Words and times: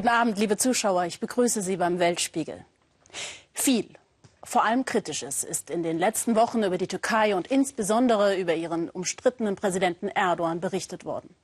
Guten 0.00 0.14
Abend, 0.14 0.38
liebe 0.38 0.56
Zuschauer. 0.56 1.04
Ich 1.04 1.20
begrüße 1.20 1.60
Sie 1.60 1.76
beim 1.76 1.98
Weltspiegel. 1.98 2.64
Viel, 3.52 3.86
vor 4.42 4.64
allem 4.64 4.86
Kritisches, 4.86 5.44
ist 5.44 5.68
in 5.68 5.82
den 5.82 5.98
letzten 5.98 6.36
Wochen 6.36 6.62
über 6.62 6.78
die 6.78 6.86
Türkei 6.86 7.36
und 7.36 7.48
insbesondere 7.48 8.34
über 8.36 8.54
ihren 8.54 8.88
umstrittenen 8.88 9.56
Präsidenten 9.56 10.08
Erdogan 10.08 10.58
berichtet 10.58 11.04
worden. 11.04 11.34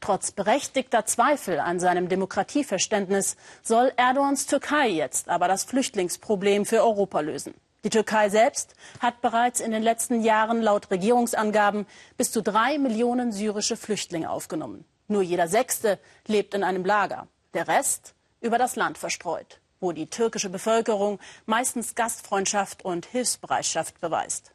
Trotz 0.00 0.30
berechtigter 0.30 1.04
Zweifel 1.06 1.58
an 1.58 1.80
seinem 1.80 2.08
Demokratieverständnis 2.08 3.36
soll 3.64 3.92
Erdogans 3.96 4.46
Türkei 4.46 4.90
jetzt 4.90 5.28
aber 5.28 5.48
das 5.48 5.64
Flüchtlingsproblem 5.64 6.66
für 6.66 6.84
Europa 6.84 7.18
lösen. 7.18 7.54
Die 7.82 7.90
Türkei 7.90 8.28
selbst 8.28 8.76
hat 9.00 9.22
bereits 9.22 9.58
in 9.58 9.72
den 9.72 9.82
letzten 9.82 10.22
Jahren 10.22 10.62
laut 10.62 10.88
Regierungsangaben 10.92 11.84
bis 12.16 12.30
zu 12.30 12.42
drei 12.42 12.78
Millionen 12.78 13.32
syrische 13.32 13.76
Flüchtlinge 13.76 14.30
aufgenommen. 14.30 14.84
Nur 15.08 15.22
jeder 15.22 15.48
Sechste 15.48 15.98
lebt 16.28 16.54
in 16.54 16.62
einem 16.62 16.84
Lager, 16.84 17.26
der 17.54 17.68
Rest 17.68 18.14
über 18.40 18.58
das 18.58 18.76
Land 18.76 18.98
verstreut, 18.98 19.60
wo 19.80 19.92
die 19.92 20.06
türkische 20.06 20.50
Bevölkerung 20.50 21.18
meistens 21.46 21.94
Gastfreundschaft 21.94 22.84
und 22.84 23.06
Hilfsbereitschaft 23.06 24.00
beweist. 24.00 24.52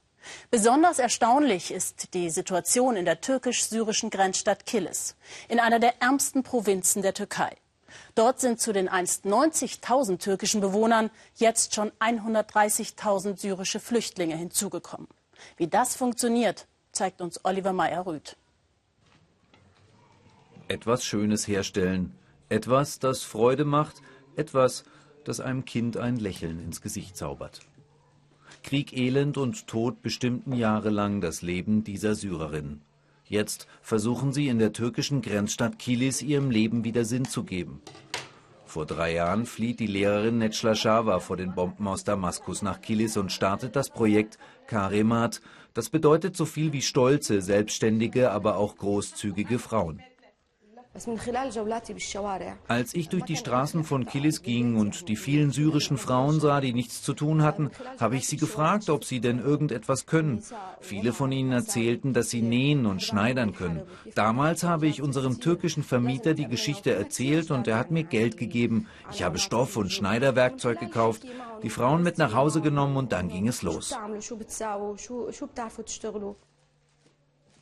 Besonders 0.51 0.99
erstaunlich 0.99 1.71
ist 1.71 2.13
die 2.13 2.29
Situation 2.29 2.95
in 2.95 3.05
der 3.05 3.21
türkisch-syrischen 3.21 4.09
Grenzstadt 4.09 4.65
Kilis, 4.65 5.15
in 5.47 5.59
einer 5.59 5.79
der 5.79 6.01
ärmsten 6.01 6.43
Provinzen 6.43 7.01
der 7.01 7.13
Türkei. 7.13 7.55
Dort 8.15 8.39
sind 8.39 8.59
zu 8.59 8.73
den 8.73 8.89
einst 8.89 9.25
90.000 9.25 10.19
türkischen 10.19 10.61
Bewohnern 10.61 11.09
jetzt 11.35 11.73
schon 11.73 11.91
130.000 11.99 13.37
syrische 13.37 13.79
Flüchtlinge 13.79 14.35
hinzugekommen. 14.35 15.07
Wie 15.57 15.67
das 15.67 15.95
funktioniert, 15.95 16.67
zeigt 16.91 17.21
uns 17.21 17.43
Oliver 17.45 17.73
Meyer-Rüth. 17.73 18.35
Etwas 20.67 21.03
Schönes 21.03 21.47
herstellen, 21.47 22.13
etwas, 22.49 22.99
das 22.99 23.23
Freude 23.23 23.65
macht, 23.65 24.01
etwas, 24.35 24.83
das 25.23 25.39
einem 25.39 25.65
Kind 25.65 25.97
ein 25.97 26.17
Lächeln 26.17 26.59
ins 26.63 26.81
Gesicht 26.81 27.15
zaubert. 27.15 27.61
Krieg, 28.63 28.95
Elend 28.97 29.37
und 29.37 29.67
Tod 29.67 30.01
bestimmten 30.01 30.53
jahrelang 30.53 31.21
das 31.21 31.41
Leben 31.41 31.83
dieser 31.83 32.15
Syrerin. 32.15 32.81
Jetzt 33.25 33.67
versuchen 33.81 34.33
sie 34.33 34.47
in 34.47 34.57
der 34.57 34.73
türkischen 34.73 35.21
Grenzstadt 35.21 35.77
Kilis 35.77 36.21
ihrem 36.21 36.49
Leben 36.49 36.83
wieder 36.83 37.05
Sinn 37.05 37.25
zu 37.25 37.43
geben. 37.43 37.81
Vor 38.65 38.85
drei 38.85 39.13
Jahren 39.13 39.45
flieht 39.45 39.79
die 39.79 39.87
Lehrerin 39.87 40.39
Necla 40.39 40.75
Shawa 40.75 41.19
vor 41.19 41.37
den 41.37 41.55
Bomben 41.55 41.87
aus 41.87 42.03
Damaskus 42.03 42.61
nach 42.61 42.81
Kilis 42.81 43.17
und 43.17 43.31
startet 43.31 43.75
das 43.75 43.89
Projekt 43.89 44.37
Karemat. 44.67 45.41
Das 45.73 45.89
bedeutet 45.89 46.35
so 46.35 46.45
viel 46.45 46.73
wie 46.73 46.81
stolze, 46.81 47.41
selbstständige, 47.41 48.31
aber 48.31 48.57
auch 48.57 48.77
großzügige 48.77 49.59
Frauen. 49.59 50.01
Als 52.67 52.93
ich 52.93 53.09
durch 53.09 53.23
die 53.23 53.35
Straßen 53.35 53.83
von 53.83 54.05
Kilis 54.05 54.41
ging 54.41 54.75
und 54.75 55.07
die 55.07 55.15
vielen 55.15 55.51
syrischen 55.51 55.97
Frauen 55.97 56.39
sah, 56.39 56.61
die 56.61 56.73
nichts 56.73 57.01
zu 57.01 57.13
tun 57.13 57.43
hatten, 57.43 57.71
habe 57.99 58.15
ich 58.17 58.27
sie 58.27 58.37
gefragt, 58.37 58.89
ob 58.89 59.05
sie 59.05 59.19
denn 59.19 59.39
irgendetwas 59.39 60.05
können. 60.05 60.43
Viele 60.79 61.13
von 61.13 61.31
ihnen 61.31 61.51
erzählten, 61.51 62.13
dass 62.13 62.29
sie 62.29 62.41
nähen 62.41 62.85
und 62.85 63.01
schneidern 63.01 63.53
können. 63.53 63.83
Damals 64.15 64.63
habe 64.63 64.87
ich 64.87 65.01
unserem 65.01 65.39
türkischen 65.39 65.83
Vermieter 65.83 66.33
die 66.33 66.47
Geschichte 66.47 66.93
erzählt 66.93 67.51
und 67.51 67.67
er 67.67 67.77
hat 67.77 67.91
mir 67.91 68.03
Geld 68.03 68.37
gegeben. 68.37 68.87
Ich 69.11 69.23
habe 69.23 69.37
Stoff 69.37 69.77
und 69.77 69.91
Schneiderwerkzeug 69.91 70.79
gekauft, 70.79 71.23
die 71.63 71.69
Frauen 71.69 72.03
mit 72.03 72.17
nach 72.17 72.33
Hause 72.33 72.61
genommen 72.61 72.97
und 72.97 73.11
dann 73.11 73.29
ging 73.29 73.47
es 73.47 73.61
los. 73.61 73.95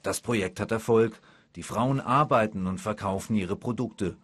Das 0.03 0.21
Projekt 0.21 0.59
hat 0.59 0.71
Erfolg. 0.71 1.19
Die 1.55 1.63
Frauen 1.63 1.99
arbeiten 1.99 2.67
und 2.67 2.79
verkaufen 2.79 3.35
ihre 3.35 3.55
Produkte. 3.55 4.15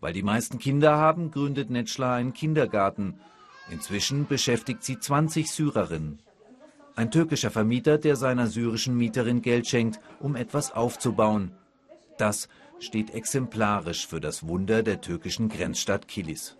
Weil 0.00 0.12
die 0.12 0.22
meisten 0.22 0.58
Kinder 0.58 0.96
haben, 0.96 1.30
gründet 1.30 1.70
Netschla 1.70 2.16
einen 2.16 2.32
Kindergarten. 2.32 3.14
Inzwischen 3.70 4.26
beschäftigt 4.26 4.84
sie 4.84 4.98
20 4.98 5.50
Syrerinnen. 5.50 6.20
Ein 6.94 7.10
türkischer 7.10 7.50
Vermieter, 7.50 7.98
der 7.98 8.16
seiner 8.16 8.46
syrischen 8.46 8.96
Mieterin 8.96 9.42
Geld 9.42 9.66
schenkt, 9.66 10.00
um 10.20 10.36
etwas 10.36 10.72
aufzubauen. 10.72 11.52
Das 12.18 12.48
steht 12.78 13.10
exemplarisch 13.10 14.06
für 14.06 14.20
das 14.20 14.46
Wunder 14.46 14.82
der 14.82 15.00
türkischen 15.00 15.48
Grenzstadt 15.48 16.08
Kilis. 16.08 16.56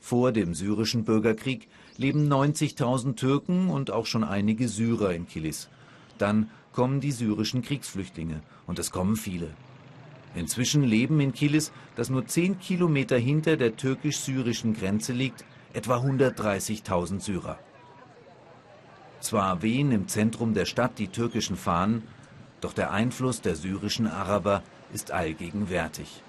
Vor 0.00 0.32
dem 0.32 0.54
syrischen 0.54 1.04
Bürgerkrieg 1.04 1.68
leben 1.96 2.30
90.000 2.30 3.16
Türken 3.16 3.70
und 3.70 3.90
auch 3.90 4.06
schon 4.06 4.22
einige 4.22 4.68
Syrer 4.68 5.14
in 5.14 5.26
Kilis. 5.26 5.68
Dann 6.18 6.50
kommen 6.74 7.00
die 7.00 7.12
syrischen 7.12 7.62
Kriegsflüchtlinge 7.62 8.42
und 8.66 8.78
es 8.78 8.90
kommen 8.90 9.16
viele. 9.16 9.50
Inzwischen 10.34 10.82
leben 10.82 11.20
in 11.20 11.32
Kilis, 11.32 11.72
das 11.94 12.10
nur 12.10 12.26
10 12.26 12.58
Kilometer 12.58 13.16
hinter 13.16 13.56
der 13.56 13.76
türkisch-syrischen 13.76 14.74
Grenze 14.74 15.12
liegt, 15.12 15.44
etwa 15.72 15.98
130.000 15.98 17.20
Syrer. 17.20 17.58
Zwar 19.20 19.62
wehen 19.62 19.92
im 19.92 20.08
Zentrum 20.08 20.52
der 20.52 20.66
Stadt 20.66 20.98
die 20.98 21.08
türkischen 21.08 21.56
Fahnen, 21.56 22.02
doch 22.60 22.72
der 22.72 22.90
Einfluss 22.90 23.40
der 23.40 23.54
syrischen 23.54 24.06
Araber 24.06 24.62
ist 24.92 25.12
allgegenwärtig. 25.12 26.22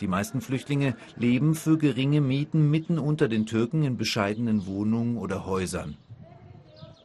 Die 0.00 0.06
meisten 0.06 0.40
Flüchtlinge 0.40 0.96
leben 1.16 1.56
für 1.56 1.76
geringe 1.76 2.20
Mieten 2.20 2.70
mitten 2.70 2.98
unter 2.98 3.26
den 3.28 3.46
Türken 3.46 3.82
in 3.82 3.96
bescheidenen 3.96 4.66
Wohnungen 4.66 5.16
oder 5.16 5.44
Häusern. 5.44 5.96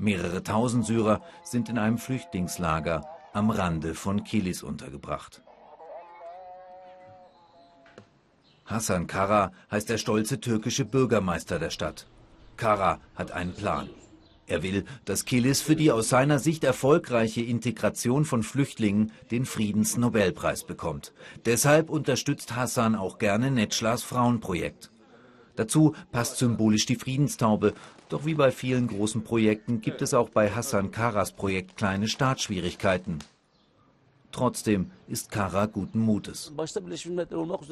Mehrere 0.03 0.43
tausend 0.43 0.85
Syrer 0.85 1.21
sind 1.45 1.69
in 1.69 1.77
einem 1.77 1.97
Flüchtlingslager 1.97 3.07
am 3.31 3.49
Rande 3.49 3.95
von 3.95 4.25
Kilis 4.25 4.61
untergebracht. 4.61 5.41
Hassan 8.65 9.07
Kara 9.07 9.53
heißt 9.71 9.87
der 9.87 9.97
stolze 9.97 10.41
türkische 10.41 10.83
Bürgermeister 10.83 11.57
der 11.57 11.69
Stadt. 11.69 12.07
Kara 12.57 12.99
hat 13.15 13.31
einen 13.31 13.53
Plan. 13.53 13.89
Er 14.45 14.61
will, 14.61 14.83
dass 15.05 15.23
Kilis 15.23 15.61
für 15.61 15.77
die 15.77 15.89
aus 15.89 16.09
seiner 16.09 16.39
Sicht 16.39 16.65
erfolgreiche 16.65 17.41
Integration 17.41 18.25
von 18.25 18.43
Flüchtlingen 18.43 19.13
den 19.31 19.45
Friedensnobelpreis 19.45 20.65
bekommt. 20.65 21.13
Deshalb 21.45 21.89
unterstützt 21.89 22.57
Hassan 22.57 22.95
auch 22.95 23.19
gerne 23.19 23.51
Netschlas 23.51 24.03
Frauenprojekt. 24.03 24.91
Dazu 25.55 25.95
passt 26.11 26.37
symbolisch 26.37 26.85
die 26.85 26.95
Friedenstaube. 26.95 27.73
Doch 28.13 28.27
wie 28.27 28.35
bei 28.35 28.51
vielen 28.51 28.85
großen 28.85 29.23
Projekten 29.23 29.81
gibt 29.81 30.03
es 30.03 30.13
auch 30.13 30.29
bei 30.29 30.51
Hassan 30.51 30.91
Karas 30.91 31.31
Projekt 31.31 31.77
kleine 31.77 32.07
Startschwierigkeiten. 32.07 33.17
Trotzdem 34.31 34.91
ist 35.07 35.31
Kara 35.31 35.65
guten 35.65 35.97
Mutes. 35.97 36.53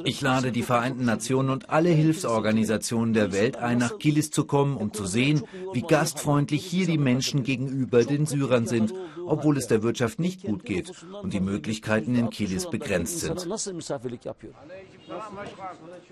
Ich 0.03 0.22
lade 0.22 0.52
die 0.52 0.63
Vereinten 0.63 1.06
Nationen 1.06 1.52
und 1.52 1.69
alle 1.69 1.90
Hilfsorganisationen 1.90 3.13
der 3.13 3.31
Welt 3.34 3.57
ein, 3.57 3.78
nach 3.78 4.00
Kilis 4.00 4.31
zu 4.31 4.46
kommen, 4.46 4.78
um 4.78 4.91
zu 4.91 5.06
sehen, 5.06 5.44
wie 5.74 5.84
gastfreundlich 5.84 6.66
hier 6.66 6.88
die 6.88 6.97
Menschen 6.97 7.44
gegenüber 7.44 8.03
den 8.03 8.25
Syrern 8.25 8.66
sind, 8.66 8.96
obwohl 9.28 9.58
es 9.58 9.68
der 9.68 9.84
Wirtschaft 9.84 10.18
nicht 10.18 10.41
gut 10.41 10.66
geht 10.66 10.91
und 11.22 11.34
die 11.34 11.40
Möglichkeiten 11.40 12.16
in 12.16 12.31
Kilis 12.31 12.68
begrenzt 12.68 13.19
sind. 13.19 13.47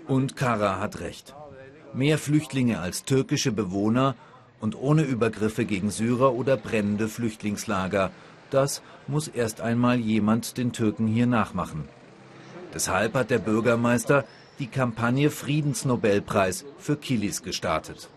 Und 0.06 0.36
Kara 0.36 0.78
hat 0.78 1.00
recht. 1.00 1.34
Mehr 1.92 2.18
Flüchtlinge 2.18 2.78
als 2.80 3.04
türkische 3.04 3.50
Bewohner 3.50 4.14
und 4.60 4.76
ohne 4.76 5.02
Übergriffe 5.02 5.64
gegen 5.64 5.90
Syrer 5.90 6.34
oder 6.34 6.56
brennende 6.56 7.08
Flüchtlingslager. 7.08 8.12
Das 8.50 8.82
muss 9.08 9.26
erst 9.26 9.60
einmal 9.60 9.98
jemand 9.98 10.56
den 10.56 10.72
Türken 10.72 11.06
hier 11.06 11.26
nachmachen. 11.26 11.88
Deshalb 12.72 13.14
hat 13.14 13.30
der 13.30 13.38
Bürgermeister 13.38 14.24
die 14.60 14.68
Kampagne 14.68 15.30
Friedensnobelpreis 15.30 16.64
für 16.78 16.96
Kilis 16.96 17.42
gestartet. 17.42 18.08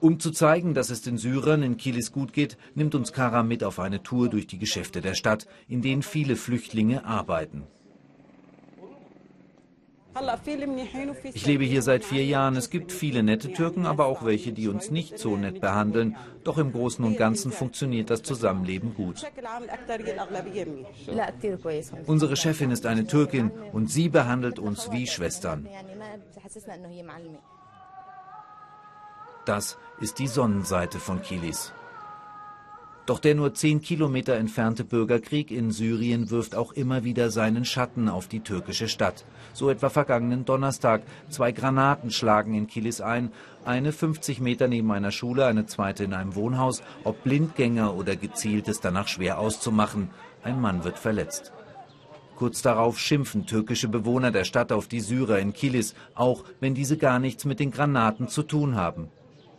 Um 0.00 0.18
zu 0.20 0.30
zeigen, 0.30 0.74
dass 0.74 0.90
es 0.90 1.02
den 1.02 1.18
Syrern 1.18 1.62
in 1.62 1.76
Kilis 1.76 2.12
gut 2.12 2.32
geht, 2.32 2.56
nimmt 2.74 2.94
uns 2.94 3.12
Kara 3.12 3.42
mit 3.42 3.64
auf 3.64 3.80
eine 3.80 4.02
Tour 4.02 4.28
durch 4.28 4.46
die 4.46 4.58
Geschäfte 4.58 5.00
der 5.00 5.14
Stadt, 5.14 5.46
in 5.68 5.82
denen 5.82 6.02
viele 6.02 6.36
Flüchtlinge 6.36 7.04
arbeiten. 7.04 7.66
Ich 11.34 11.46
lebe 11.46 11.64
hier 11.64 11.82
seit 11.82 12.04
vier 12.04 12.24
Jahren. 12.24 12.56
Es 12.56 12.70
gibt 12.70 12.90
viele 12.92 13.22
nette 13.22 13.52
Türken, 13.52 13.86
aber 13.86 14.06
auch 14.06 14.24
welche, 14.24 14.52
die 14.52 14.68
uns 14.68 14.90
nicht 14.90 15.18
so 15.18 15.36
nett 15.36 15.60
behandeln. 15.60 16.16
Doch 16.42 16.58
im 16.58 16.72
Großen 16.72 17.04
und 17.04 17.16
Ganzen 17.16 17.52
funktioniert 17.52 18.10
das 18.10 18.22
Zusammenleben 18.22 18.94
gut. 18.94 19.24
Unsere 22.06 22.36
Chefin 22.36 22.70
ist 22.70 22.86
eine 22.86 23.06
Türkin 23.06 23.50
und 23.72 23.90
sie 23.90 24.08
behandelt 24.08 24.58
uns 24.58 24.90
wie 24.90 25.06
Schwestern. 25.06 25.68
Das 29.46 29.78
ist 30.00 30.18
die 30.18 30.28
Sonnenseite 30.28 30.98
von 30.98 31.22
Kilis. 31.22 31.72
Doch 33.10 33.18
der 33.18 33.34
nur 33.34 33.54
zehn 33.54 33.82
Kilometer 33.82 34.36
entfernte 34.36 34.84
Bürgerkrieg 34.84 35.50
in 35.50 35.72
Syrien 35.72 36.30
wirft 36.30 36.54
auch 36.54 36.70
immer 36.70 37.02
wieder 37.02 37.32
seinen 37.32 37.64
Schatten 37.64 38.08
auf 38.08 38.28
die 38.28 38.38
türkische 38.38 38.86
Stadt. 38.86 39.24
So 39.52 39.68
etwa 39.68 39.88
vergangenen 39.88 40.44
Donnerstag. 40.44 41.02
Zwei 41.28 41.50
Granaten 41.50 42.12
schlagen 42.12 42.54
in 42.54 42.68
Kilis 42.68 43.00
ein. 43.00 43.32
Eine 43.64 43.90
50 43.90 44.38
Meter 44.40 44.68
neben 44.68 44.92
einer 44.92 45.10
Schule, 45.10 45.46
eine 45.46 45.66
zweite 45.66 46.04
in 46.04 46.14
einem 46.14 46.36
Wohnhaus. 46.36 46.84
Ob 47.02 47.24
Blindgänger 47.24 47.96
oder 47.96 48.14
gezielt 48.14 48.68
ist 48.68 48.84
danach 48.84 49.08
schwer 49.08 49.40
auszumachen. 49.40 50.10
Ein 50.44 50.60
Mann 50.60 50.84
wird 50.84 50.96
verletzt. 50.96 51.52
Kurz 52.36 52.62
darauf 52.62 53.00
schimpfen 53.00 53.44
türkische 53.44 53.88
Bewohner 53.88 54.30
der 54.30 54.44
Stadt 54.44 54.70
auf 54.70 54.86
die 54.86 55.00
Syrer 55.00 55.40
in 55.40 55.52
Kilis, 55.52 55.96
auch 56.14 56.44
wenn 56.60 56.74
diese 56.74 56.96
gar 56.96 57.18
nichts 57.18 57.44
mit 57.44 57.58
den 57.58 57.72
Granaten 57.72 58.28
zu 58.28 58.44
tun 58.44 58.76
haben. 58.76 59.08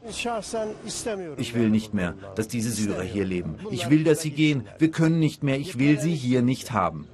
Ich 0.08 1.54
will 1.54 1.70
nicht 1.70 1.94
mehr, 1.94 2.16
dass 2.36 2.48
diese 2.48 2.72
Syrer 2.72 3.04
hier 3.04 3.26
leben. 3.26 3.58
Ich 3.70 3.90
will, 3.90 4.04
dass 4.04 4.22
sie 4.22 4.32
gehen. 4.32 4.68
Wir 4.80 4.92
können 4.92 5.20
nicht 5.20 5.44
mehr. 5.44 5.60
Ich 5.60 5.78
will 5.78 6.00
sie 6.00 6.16
hier 6.16 6.42
nicht 6.42 6.72
haben. 6.72 7.08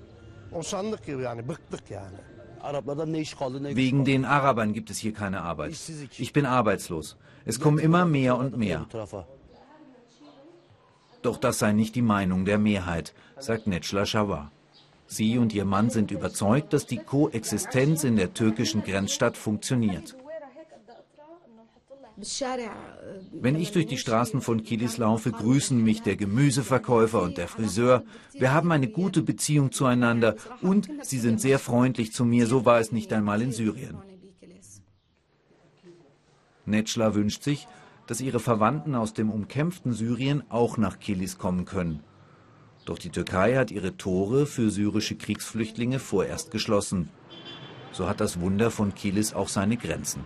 Wegen 3.74 4.06
den 4.06 4.26
Arabern 4.26 4.74
gibt 4.74 4.90
es 4.90 4.98
hier 4.98 5.14
keine 5.14 5.42
Arbeit. 5.42 5.76
Ich 6.18 6.34
bin 6.34 6.46
arbeitslos. 6.46 7.18
Es 7.46 7.60
kommen 7.60 7.78
immer 7.80 8.06
mehr 8.06 8.38
und 8.38 8.58
mehr. 8.58 8.86
Doch 11.22 11.38
das 11.38 11.60
sei 11.60 11.74
nicht 11.74 11.96
die 11.96 12.02
Meinung 12.02 12.46
der 12.46 12.58
Mehrheit, 12.58 13.14
sagt 13.38 13.68
Necla 13.68 14.06
Shawar. 14.06 14.52
Sie 15.08 15.38
und 15.38 15.54
ihr 15.54 15.66
Mann 15.66 15.90
sind 15.90 16.12
überzeugt, 16.12 16.74
dass 16.74 16.86
die 16.86 16.98
Koexistenz 16.98 18.04
in 18.04 18.18
der 18.18 18.34
türkischen 18.34 18.84
Grenzstadt 18.84 19.38
funktioniert. 19.38 20.16
Wenn 23.32 23.56
ich 23.56 23.72
durch 23.72 23.86
die 23.86 23.98
Straßen 23.98 24.42
von 24.42 24.64
Kilis 24.64 24.98
laufe, 24.98 25.32
grüßen 25.32 25.84
mich 25.84 26.02
der 26.02 26.16
Gemüseverkäufer 26.16 27.22
und 27.22 27.38
der 27.38 27.48
Friseur. 27.48 28.04
Wir 28.34 28.54
haben 28.54 28.72
eine 28.72 28.88
gute 28.88 29.22
Beziehung 29.22 29.72
zueinander 29.72 30.36
und 30.62 30.90
sie 31.04 31.20
sind 31.20 31.40
sehr 31.40 31.60
freundlich 31.60 32.14
zu 32.14 32.26
mir, 32.26 32.48
so 32.48 32.66
war 32.66 32.80
es 32.80 32.92
nicht 32.92 33.14
einmal 33.14 33.44
in 33.44 33.52
Syrien. 33.52 33.98
Netschla 36.66 37.14
wünscht 37.14 37.44
sich, 37.44 37.68
dass 38.08 38.20
ihre 38.20 38.40
Verwandten 38.40 38.96
aus 38.96 39.14
dem 39.14 39.30
umkämpften 39.30 39.94
Syrien 39.94 40.44
auch 40.50 40.78
nach 40.78 41.00
Kilis 41.00 41.38
kommen 41.38 41.66
können. 41.66 42.04
Doch 42.86 42.98
die 42.98 43.10
Türkei 43.10 43.58
hat 43.58 43.70
ihre 43.70 43.96
Tore 43.96 44.48
für 44.48 44.72
syrische 44.72 45.16
Kriegsflüchtlinge 45.16 46.00
vorerst 46.00 46.50
geschlossen. 46.50 47.10
So 47.92 48.10
hat 48.10 48.22
das 48.22 48.40
Wunder 48.40 48.72
von 48.72 48.96
Kilis 48.96 49.34
auch 49.34 49.50
seine 49.50 49.78
Grenzen. 49.78 50.24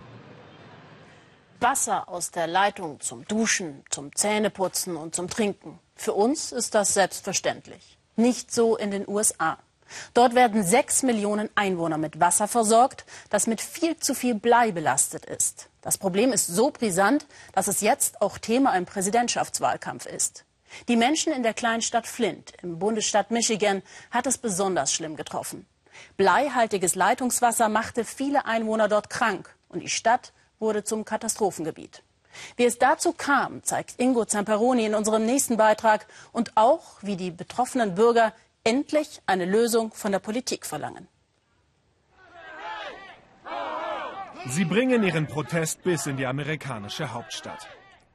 Wasser 1.62 2.08
aus 2.08 2.32
der 2.32 2.48
Leitung 2.48 3.00
zum 3.00 3.24
Duschen, 3.24 3.84
zum 3.88 4.14
Zähneputzen 4.14 4.96
und 4.96 5.14
zum 5.14 5.30
Trinken. 5.30 5.78
Für 5.94 6.12
uns 6.12 6.50
ist 6.50 6.74
das 6.74 6.92
selbstverständlich. 6.92 7.98
Nicht 8.16 8.52
so 8.52 8.76
in 8.76 8.90
den 8.90 9.08
USA. 9.08 9.58
Dort 10.12 10.34
werden 10.34 10.64
sechs 10.64 11.04
Millionen 11.04 11.48
Einwohner 11.54 11.98
mit 11.98 12.18
Wasser 12.18 12.48
versorgt, 12.48 13.04
das 13.30 13.46
mit 13.46 13.60
viel 13.60 13.96
zu 13.96 14.14
viel 14.14 14.34
Blei 14.34 14.72
belastet 14.72 15.24
ist. 15.24 15.68
Das 15.82 15.98
Problem 15.98 16.32
ist 16.32 16.48
so 16.48 16.70
brisant, 16.70 17.26
dass 17.52 17.68
es 17.68 17.80
jetzt 17.80 18.20
auch 18.20 18.38
Thema 18.38 18.76
im 18.76 18.84
Präsidentschaftswahlkampf 18.84 20.06
ist. 20.06 20.44
Die 20.88 20.96
Menschen 20.96 21.32
in 21.32 21.44
der 21.44 21.54
Kleinstadt 21.54 22.08
Flint 22.08 22.54
im 22.62 22.80
Bundesstaat 22.80 23.30
Michigan 23.30 23.82
hat 24.10 24.26
es 24.26 24.38
besonders 24.38 24.92
schlimm 24.92 25.14
getroffen. 25.14 25.66
Bleihaltiges 26.16 26.96
Leitungswasser 26.96 27.68
machte 27.68 28.04
viele 28.04 28.46
Einwohner 28.46 28.88
dort 28.88 29.10
krank 29.10 29.54
und 29.68 29.80
die 29.80 29.90
Stadt 29.90 30.32
wurde 30.62 30.84
zum 30.84 31.04
Katastrophengebiet. 31.04 32.02
Wie 32.56 32.64
es 32.64 32.78
dazu 32.78 33.12
kam, 33.12 33.62
zeigt 33.62 34.00
Ingo 34.00 34.24
Zamperoni 34.24 34.86
in 34.86 34.94
unserem 34.94 35.26
nächsten 35.26 35.58
Beitrag 35.58 36.06
und 36.32 36.52
auch, 36.56 37.02
wie 37.02 37.16
die 37.16 37.30
betroffenen 37.30 37.94
Bürger 37.94 38.32
endlich 38.64 39.20
eine 39.26 39.44
Lösung 39.44 39.92
von 39.92 40.12
der 40.12 40.20
Politik 40.20 40.64
verlangen. 40.64 41.08
Sie 44.46 44.64
bringen 44.64 45.02
ihren 45.04 45.26
Protest 45.26 45.82
bis 45.82 46.06
in 46.06 46.16
die 46.16 46.26
amerikanische 46.26 47.12
Hauptstadt. 47.12 47.68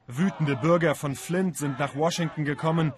Wütende 0.06 0.56
Bürger 0.56 0.94
von 0.94 1.14
Flint 1.14 1.56
sind 1.56 1.78
nach 1.78 1.94
Washington 1.94 2.44
gekommen, 2.44 2.92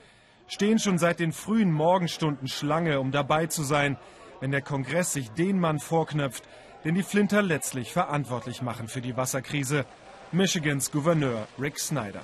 stehen 0.49 0.79
schon 0.79 0.99
seit 0.99 1.21
den 1.21 1.33
frühen 1.33 1.73
Morgenstunden 1.73 2.49
Schlange, 2.49 2.99
um 2.99 3.13
dabei 3.13 3.47
zu 3.47 3.63
sein, 3.63 3.99
wenn 4.41 4.51
der 4.51 4.63
Kongress 4.63 5.13
sich 5.13 5.31
den 5.31 5.61
Mann 5.61 5.79
vorknöpft, 5.79 6.45
den 6.85 6.95
die 6.95 7.03
Flinter 7.03 7.43
letztlich 7.43 7.93
verantwortlich 7.93 8.63
machen 8.63 8.89
für 8.89 9.01
die 9.01 9.17
Wasserkrise, 9.17 9.85
Michigans 10.33 10.91
Gouverneur 10.91 11.47
Rick 11.59 11.79
Snyder. 11.79 12.23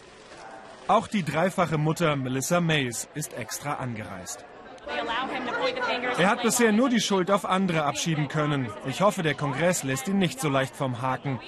Auch 0.89 1.09
die 1.09 1.25
dreifache 1.25 1.79
Mutter 1.79 2.15
Melissa 2.17 2.61
Mays 2.61 3.09
ist 3.15 3.35
extra 3.35 3.75
angereist. 3.75 4.45
Er 6.19 6.31
hat 6.31 6.43
bisher 6.43 6.73
nur 6.73 6.89
die 6.89 7.01
Schuld 7.01 7.31
auf 7.31 7.45
andere 7.45 7.85
abschieben 7.85 8.29
können. 8.29 8.69
Ich 8.87 9.01
hoffe, 9.01 9.23
der 9.23 9.35
Kongress 9.35 9.83
lässt 9.83 10.07
ihn 10.07 10.19
nicht 10.19 10.41
so 10.41 10.49
leicht 10.49 10.77
vom 10.77 11.03
Haken. 11.03 11.41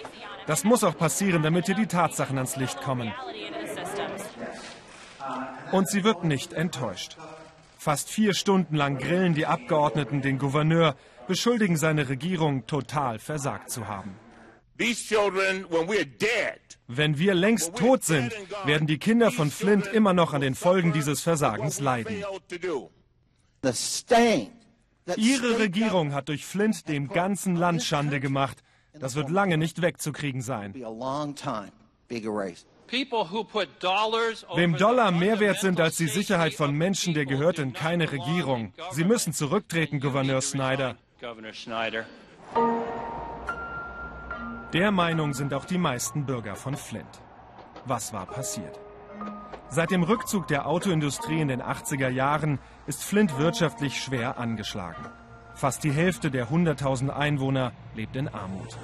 Das 0.46 0.64
muss 0.64 0.82
auch 0.82 0.96
passieren, 0.96 1.42
damit 1.42 1.66
hier 1.66 1.76
die 1.76 1.86
Tatsachen 1.86 2.36
ans 2.36 2.56
Licht 2.56 2.80
kommen. 2.80 3.12
Und 5.70 5.88
sie 5.88 6.02
wird 6.02 6.24
nicht 6.24 6.52
enttäuscht. 6.52 7.16
Fast 7.78 8.10
vier 8.10 8.34
Stunden 8.34 8.74
lang 8.74 8.98
grillen 8.98 9.34
die 9.34 9.46
Abgeordneten 9.46 10.20
den 10.20 10.38
Gouverneur, 10.38 10.96
beschuldigen 11.28 11.76
seine 11.76 12.08
Regierung 12.08 12.66
total 12.66 13.18
versagt 13.18 13.70
zu 13.70 13.86
haben. 13.86 14.16
Wenn 16.86 17.18
wir 17.18 17.34
längst 17.34 17.76
tot 17.76 18.04
sind, 18.04 18.32
werden 18.64 18.86
die 18.86 18.98
Kinder 18.98 19.30
von 19.30 19.50
Flint 19.50 19.86
immer 19.86 20.12
noch 20.12 20.32
an 20.32 20.40
den 20.40 20.54
Folgen 20.54 20.92
dieses 20.92 21.20
Versagens 21.20 21.80
leiden. 21.80 22.24
Ihre 25.16 25.58
Regierung 25.58 26.14
hat 26.14 26.28
durch 26.28 26.44
Flint 26.46 26.88
dem 26.88 27.08
ganzen 27.08 27.56
Land 27.56 27.82
Schande 27.82 28.20
gemacht. 28.20 28.62
Das 28.92 29.14
wird 29.16 29.30
lange 29.30 29.58
nicht 29.58 29.82
wegzukriegen 29.82 30.42
sein. 30.42 30.74
Wem 34.54 34.76
Dollar 34.76 35.10
mehr 35.10 35.40
wert 35.40 35.60
sind 35.60 35.80
als 35.80 35.96
die 35.96 36.08
Sicherheit 36.08 36.54
von 36.54 36.74
Menschen, 36.74 37.14
der 37.14 37.26
gehört 37.26 37.58
in 37.58 37.72
keine 37.72 38.10
Regierung. 38.10 38.72
Sie 38.92 39.04
müssen 39.04 39.32
zurücktreten, 39.32 40.00
Gouverneur 40.00 40.40
Snyder. 40.40 40.96
Der 44.72 44.92
Meinung 44.92 45.34
sind 45.34 45.52
auch 45.52 45.64
die 45.64 45.76
meisten 45.76 46.24
Bürger 46.24 46.54
von 46.54 46.76
Flint. 46.76 47.20
Was 47.86 48.12
war 48.12 48.24
passiert? 48.24 48.78
Seit 49.68 49.90
dem 49.90 50.04
Rückzug 50.04 50.46
der 50.46 50.68
Autoindustrie 50.68 51.40
in 51.40 51.48
den 51.48 51.60
80er 51.60 52.08
Jahren 52.08 52.60
ist 52.86 53.02
Flint 53.02 53.36
wirtschaftlich 53.36 54.00
schwer 54.00 54.38
angeschlagen. 54.38 55.04
Fast 55.54 55.82
die 55.82 55.90
Hälfte 55.90 56.30
der 56.30 56.50
100.000 56.50 57.10
Einwohner 57.10 57.72
lebt 57.96 58.14
in 58.14 58.28
Armut. 58.28 58.78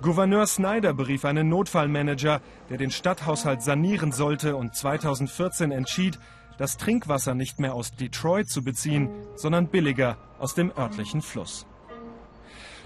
Gouverneur 0.00 0.46
Snyder 0.46 0.94
berief 0.94 1.26
einen 1.26 1.50
Notfallmanager, 1.50 2.40
der 2.70 2.78
den 2.78 2.90
Stadthaushalt 2.90 3.60
sanieren 3.60 4.10
sollte 4.10 4.56
und 4.56 4.74
2014 4.74 5.70
entschied, 5.70 6.18
das 6.56 6.76
Trinkwasser 6.76 7.34
nicht 7.34 7.58
mehr 7.58 7.74
aus 7.74 7.94
Detroit 7.94 8.48
zu 8.48 8.62
beziehen, 8.62 9.10
sondern 9.34 9.68
billiger 9.68 10.16
aus 10.44 10.54
dem 10.54 10.70
örtlichen 10.76 11.22
Fluss. 11.22 11.64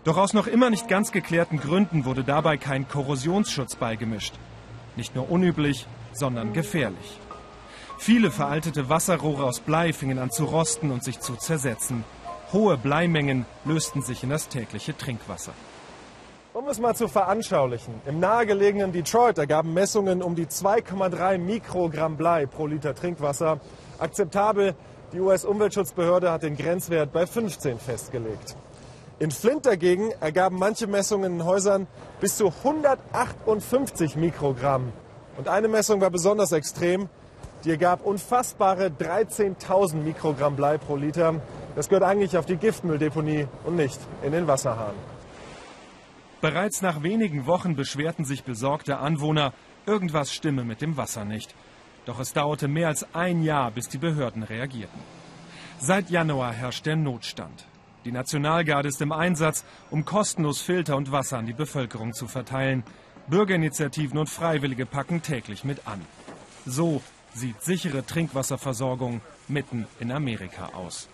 Doch 0.04 0.16
aus 0.16 0.32
noch 0.32 0.46
immer 0.46 0.70
nicht 0.70 0.86
ganz 0.86 1.10
geklärten 1.10 1.58
Gründen 1.58 2.04
wurde 2.04 2.22
dabei 2.22 2.56
kein 2.56 2.86
Korrosionsschutz 2.86 3.74
beigemischt. 3.74 4.34
Nicht 4.94 5.16
nur 5.16 5.28
unüblich, 5.28 5.88
sondern 6.12 6.52
gefährlich. 6.52 7.18
Viele 7.98 8.30
veraltete 8.30 8.88
Wasserrohre 8.88 9.42
aus 9.42 9.58
Blei 9.58 9.92
fingen 9.92 10.20
an 10.20 10.30
zu 10.30 10.44
rosten 10.44 10.92
und 10.92 11.02
sich 11.02 11.18
zu 11.18 11.34
zersetzen. 11.34 12.04
Hohe 12.52 12.76
Bleimengen 12.78 13.44
lösten 13.64 14.02
sich 14.02 14.22
in 14.22 14.30
das 14.30 14.46
tägliche 14.48 14.96
Trinkwasser. 14.96 15.52
Um 16.52 16.68
es 16.68 16.78
mal 16.78 16.94
zu 16.94 17.08
veranschaulichen, 17.08 17.94
im 18.06 18.20
nahegelegenen 18.20 18.92
Detroit 18.92 19.36
ergaben 19.38 19.74
Messungen 19.74 20.22
um 20.22 20.36
die 20.36 20.46
2,3 20.46 21.38
Mikrogramm 21.38 22.16
Blei 22.16 22.46
pro 22.46 22.68
Liter 22.68 22.94
Trinkwasser. 22.94 23.60
Akzeptabel, 23.98 24.76
die 25.12 25.20
US-Umweltschutzbehörde 25.20 26.30
hat 26.30 26.42
den 26.42 26.56
Grenzwert 26.56 27.12
bei 27.12 27.26
15 27.26 27.78
festgelegt. 27.78 28.56
In 29.18 29.30
Flint 29.30 29.66
dagegen 29.66 30.12
ergaben 30.20 30.58
manche 30.58 30.86
Messungen 30.86 31.40
in 31.40 31.44
Häusern 31.44 31.86
bis 32.20 32.36
zu 32.36 32.52
158 32.62 34.16
Mikrogramm. 34.16 34.92
Und 35.36 35.48
eine 35.48 35.68
Messung 35.68 36.00
war 36.00 36.10
besonders 36.10 36.52
extrem. 36.52 37.08
Die 37.64 37.70
ergab 37.70 38.06
unfassbare 38.06 38.86
13.000 38.86 39.96
Mikrogramm 39.96 40.54
Blei 40.54 40.78
pro 40.78 40.94
Liter. 40.94 41.40
Das 41.74 41.88
gehört 41.88 42.04
eigentlich 42.04 42.36
auf 42.36 42.46
die 42.46 42.56
Giftmülldeponie 42.56 43.48
und 43.64 43.74
nicht 43.74 43.98
in 44.22 44.32
den 44.32 44.46
Wasserhahn. 44.46 44.94
Bereits 46.40 46.82
nach 46.82 47.02
wenigen 47.02 47.46
Wochen 47.46 47.74
beschwerten 47.74 48.24
sich 48.24 48.44
besorgte 48.44 48.98
Anwohner, 48.98 49.52
irgendwas 49.86 50.32
stimme 50.32 50.62
mit 50.62 50.80
dem 50.80 50.96
Wasser 50.96 51.24
nicht. 51.24 51.56
Doch 52.08 52.20
es 52.20 52.32
dauerte 52.32 52.68
mehr 52.68 52.88
als 52.88 53.06
ein 53.14 53.42
Jahr, 53.42 53.70
bis 53.70 53.86
die 53.90 53.98
Behörden 53.98 54.42
reagierten. 54.42 54.98
Seit 55.78 56.08
Januar 56.08 56.54
herrscht 56.54 56.86
der 56.86 56.96
Notstand. 56.96 57.66
Die 58.06 58.12
Nationalgarde 58.12 58.88
ist 58.88 59.02
im 59.02 59.12
Einsatz, 59.12 59.62
um 59.90 60.06
kostenlos 60.06 60.62
Filter 60.62 60.96
und 60.96 61.12
Wasser 61.12 61.36
an 61.36 61.44
die 61.44 61.52
Bevölkerung 61.52 62.14
zu 62.14 62.26
verteilen. 62.26 62.82
Bürgerinitiativen 63.26 64.18
und 64.18 64.30
Freiwillige 64.30 64.86
packen 64.86 65.20
täglich 65.20 65.64
mit 65.64 65.86
an. 65.86 66.00
So 66.64 67.02
sieht 67.34 67.60
sichere 67.60 68.06
Trinkwasserversorgung 68.06 69.20
mitten 69.46 69.86
in 70.00 70.10
Amerika 70.10 70.70
aus. 70.74 71.10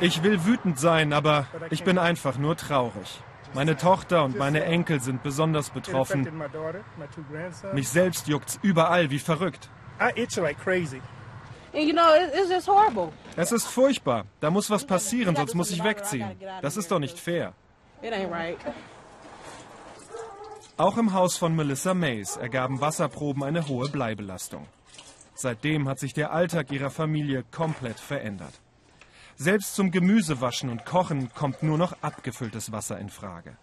Ich 0.00 0.22
will 0.22 0.46
wütend 0.46 0.80
sein, 0.80 1.12
aber 1.12 1.46
ich 1.68 1.84
bin 1.84 1.98
einfach 1.98 2.38
nur 2.38 2.56
traurig. 2.56 3.20
Meine 3.54 3.76
Tochter 3.76 4.24
und 4.24 4.38
meine 4.38 4.64
Enkel 4.64 5.00
sind 5.00 5.22
besonders 5.22 5.70
betroffen. 5.70 6.26
Mich 7.74 7.88
selbst 7.88 8.28
juckt's 8.28 8.58
überall 8.62 9.10
wie 9.10 9.18
verrückt. 9.18 9.68
Es 13.36 13.52
ist 13.52 13.66
furchtbar. 13.66 14.24
Da 14.40 14.50
muss 14.50 14.70
was 14.70 14.86
passieren, 14.86 15.36
sonst 15.36 15.54
muss 15.54 15.70
ich 15.70 15.84
wegziehen. 15.84 16.30
Das 16.60 16.76
ist 16.76 16.90
doch 16.90 16.98
nicht 16.98 17.18
fair. 17.18 17.54
Auch 20.76 20.96
im 20.96 21.12
Haus 21.12 21.36
von 21.36 21.54
Melissa 21.54 21.94
Mays 21.94 22.36
ergaben 22.36 22.80
Wasserproben 22.80 23.44
eine 23.44 23.68
hohe 23.68 23.88
Bleibelastung. 23.88 24.66
Seitdem 25.34 25.88
hat 25.88 25.98
sich 25.98 26.14
der 26.14 26.32
Alltag 26.32 26.72
ihrer 26.72 26.90
Familie 26.90 27.44
komplett 27.50 28.00
verändert. 28.00 28.61
Selbst 29.36 29.74
zum 29.74 29.90
Gemüsewaschen 29.90 30.70
und 30.70 30.84
Kochen 30.84 31.32
kommt 31.34 31.62
nur 31.62 31.78
noch 31.78 31.94
abgefülltes 32.02 32.72
Wasser 32.72 32.98
in 32.98 33.08
Frage. 33.08 33.56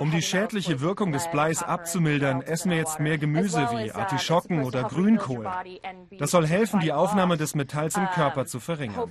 Um 0.00 0.10
die 0.10 0.22
schädliche 0.22 0.80
Wirkung 0.80 1.12
des 1.12 1.30
Bleis 1.30 1.62
abzumildern, 1.62 2.42
essen 2.42 2.70
wir 2.70 2.78
jetzt 2.78 2.98
mehr 2.98 3.18
Gemüse 3.18 3.68
wie 3.70 3.90
uh, 3.90 3.94
Artischocken 3.94 4.64
oder 4.64 4.84
Grünkohl. 4.84 5.48
Das 6.18 6.32
soll 6.32 6.46
helfen, 6.46 6.80
die 6.80 6.92
Aufnahme 6.92 7.36
des 7.36 7.54
Metalls 7.54 7.96
im 7.96 8.06
Körper 8.08 8.46
zu 8.46 8.58
verringern. 8.60 9.10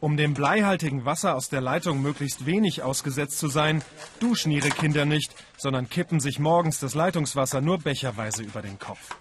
Um 0.00 0.16
dem 0.16 0.34
bleihaltigen 0.34 1.04
Wasser 1.04 1.34
aus 1.34 1.48
der 1.48 1.60
Leitung 1.60 2.02
möglichst 2.02 2.46
wenig 2.46 2.82
ausgesetzt 2.82 3.38
zu 3.38 3.48
sein, 3.48 3.82
duschen 4.20 4.52
ihre 4.52 4.70
Kinder 4.70 5.04
nicht, 5.04 5.34
sondern 5.56 5.88
kippen 5.88 6.20
sich 6.20 6.38
morgens 6.38 6.78
das 6.78 6.94
Leitungswasser 6.94 7.60
nur 7.60 7.78
becherweise 7.78 8.42
über 8.42 8.62
den 8.62 8.78
Kopf. 8.78 9.16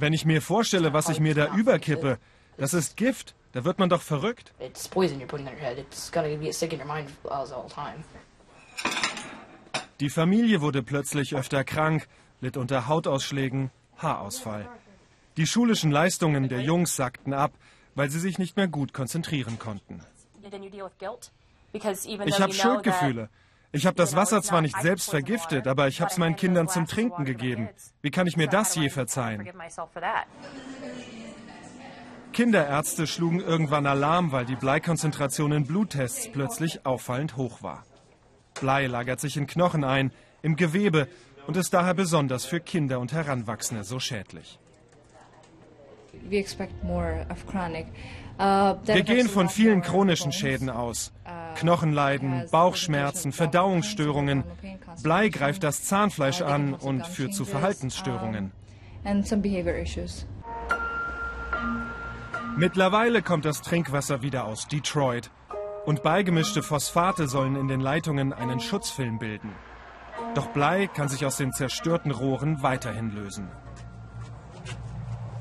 Wenn 0.00 0.14
ich 0.14 0.24
mir 0.24 0.40
vorstelle, 0.40 0.94
was 0.94 1.10
ich 1.10 1.20
mir 1.20 1.34
da 1.34 1.54
überkippe, 1.54 2.18
das 2.56 2.72
ist 2.72 2.96
Gift. 2.96 3.34
Da 3.52 3.64
wird 3.64 3.78
man 3.78 3.88
doch 3.88 4.00
verrückt. 4.00 4.54
Die 10.00 10.08
Familie 10.08 10.60
wurde 10.60 10.82
plötzlich 10.82 11.34
öfter 11.34 11.64
krank, 11.64 12.08
litt 12.40 12.56
unter 12.56 12.86
Hautausschlägen, 12.86 13.70
Haarausfall. 13.98 14.68
Die 15.36 15.46
schulischen 15.46 15.90
Leistungen 15.90 16.48
der 16.48 16.60
Jungs 16.60 16.96
sackten 16.96 17.34
ab, 17.34 17.52
weil 17.94 18.08
sie 18.08 18.20
sich 18.20 18.38
nicht 18.38 18.56
mehr 18.56 18.68
gut 18.68 18.94
konzentrieren 18.94 19.58
konnten. 19.58 20.00
Ich 21.72 22.40
habe 22.40 22.52
Schuldgefühle. 22.54 23.28
Ich 23.72 23.86
habe 23.86 23.96
das 23.96 24.16
Wasser 24.16 24.42
zwar 24.42 24.62
nicht 24.62 24.80
selbst 24.80 25.10
vergiftet, 25.10 25.68
aber 25.68 25.86
ich 25.86 26.00
habe 26.00 26.10
es 26.10 26.18
meinen 26.18 26.34
Kindern 26.34 26.68
zum 26.68 26.86
Trinken 26.86 27.24
gegeben. 27.24 27.68
Wie 28.02 28.10
kann 28.10 28.26
ich 28.26 28.36
mir 28.36 28.48
das 28.48 28.74
je 28.74 28.88
verzeihen? 28.88 29.48
Kinderärzte 32.32 33.06
schlugen 33.06 33.40
irgendwann 33.40 33.86
Alarm, 33.86 34.32
weil 34.32 34.44
die 34.44 34.56
Bleikonzentration 34.56 35.52
in 35.52 35.66
Bluttests 35.66 36.30
plötzlich 36.32 36.84
auffallend 36.84 37.36
hoch 37.36 37.62
war. 37.62 37.84
Blei 38.60 38.86
lagert 38.86 39.20
sich 39.20 39.36
in 39.36 39.46
Knochen 39.46 39.84
ein, 39.84 40.12
im 40.42 40.56
Gewebe 40.56 41.08
und 41.46 41.56
ist 41.56 41.72
daher 41.72 41.94
besonders 41.94 42.44
für 42.44 42.60
Kinder 42.60 42.98
und 43.00 43.12
Heranwachsende 43.12 43.84
so 43.84 43.98
schädlich. 44.00 44.58
Uh, 48.40 48.74
Wir 48.84 49.02
gehen 49.02 49.28
von 49.28 49.48
vielen 49.48 49.82
chronischen 49.82 50.32
Schäden 50.32 50.70
aus. 50.70 51.12
Knochenleiden, 51.56 52.46
Bauchschmerzen, 52.50 53.32
Verdauungsstörungen. 53.32 54.44
Blei 55.02 55.28
greift 55.28 55.62
das 55.62 55.84
Zahnfleisch 55.84 56.42
an 56.42 56.74
und 56.74 57.06
führt 57.06 57.34
zu 57.34 57.44
Verhaltensstörungen. 57.44 58.52
Mittlerweile 62.56 63.22
kommt 63.22 63.44
das 63.44 63.62
Trinkwasser 63.62 64.22
wieder 64.22 64.44
aus 64.44 64.68
Detroit. 64.68 65.30
Und 65.86 66.02
beigemischte 66.02 66.62
Phosphate 66.62 67.26
sollen 67.26 67.56
in 67.56 67.68
den 67.68 67.80
Leitungen 67.80 68.32
einen 68.32 68.60
Schutzfilm 68.60 69.18
bilden. 69.18 69.50
Doch 70.34 70.48
Blei 70.48 70.86
kann 70.86 71.08
sich 71.08 71.24
aus 71.24 71.38
den 71.38 71.52
zerstörten 71.52 72.10
Rohren 72.10 72.62
weiterhin 72.62 73.10
lösen. 73.14 73.48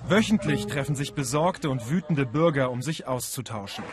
Wöchentlich 0.08 0.66
treffen 0.66 0.96
sich 0.96 1.14
besorgte 1.14 1.70
und 1.70 1.92
wütende 1.92 2.26
Bürger, 2.26 2.72
um 2.72 2.82
sich 2.82 3.06
auszutauschen. 3.06 3.84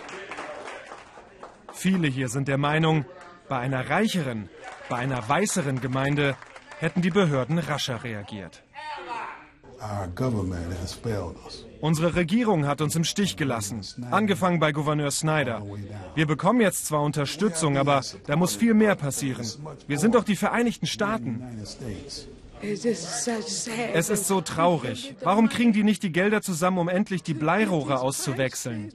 Viele 1.76 2.08
hier 2.08 2.28
sind 2.28 2.48
der 2.48 2.58
Meinung, 2.58 3.04
bei 3.48 3.58
einer 3.58 3.88
reicheren, 3.90 4.48
bei 4.88 4.96
einer 4.96 5.28
weißeren 5.28 5.80
Gemeinde 5.80 6.34
hätten 6.78 7.02
die 7.02 7.10
Behörden 7.10 7.58
rascher 7.58 8.02
reagiert. 8.02 8.62
Unsere 11.80 12.14
Regierung 12.14 12.66
hat 12.66 12.80
uns 12.80 12.96
im 12.96 13.04
Stich 13.04 13.36
gelassen, 13.36 13.82
angefangen 14.10 14.58
bei 14.58 14.72
Gouverneur 14.72 15.10
Snyder. 15.10 15.62
Wir 16.14 16.26
bekommen 16.26 16.62
jetzt 16.62 16.86
zwar 16.86 17.02
Unterstützung, 17.02 17.76
aber 17.76 18.00
da 18.26 18.36
muss 18.36 18.56
viel 18.56 18.72
mehr 18.72 18.94
passieren. 18.94 19.46
Wir 19.86 19.98
sind 19.98 20.14
doch 20.14 20.24
die 20.24 20.36
Vereinigten 20.36 20.86
Staaten. 20.86 21.44
Es 22.62 24.08
ist 24.10 24.26
so 24.26 24.40
traurig. 24.40 25.14
Warum 25.22 25.48
kriegen 25.48 25.72
die 25.72 25.84
nicht 25.84 26.02
die 26.02 26.12
Gelder 26.12 26.42
zusammen, 26.42 26.78
um 26.78 26.88
endlich 26.88 27.22
die 27.22 27.34
Bleirohre 27.34 28.00
auszuwechseln? 28.00 28.92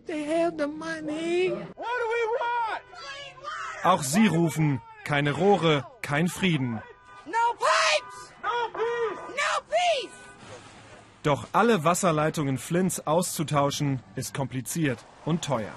Auch 3.84 4.04
sie 4.04 4.28
rufen, 4.28 4.82
keine 5.04 5.32
Rohre, 5.32 5.86
kein 6.02 6.28
Frieden. 6.28 6.82
Doch 11.24 11.48
alle 11.52 11.84
Wasserleitungen 11.84 12.58
Flints 12.58 13.06
auszutauschen, 13.06 14.00
ist 14.16 14.34
kompliziert 14.34 15.06
und 15.24 15.44
teuer. 15.44 15.74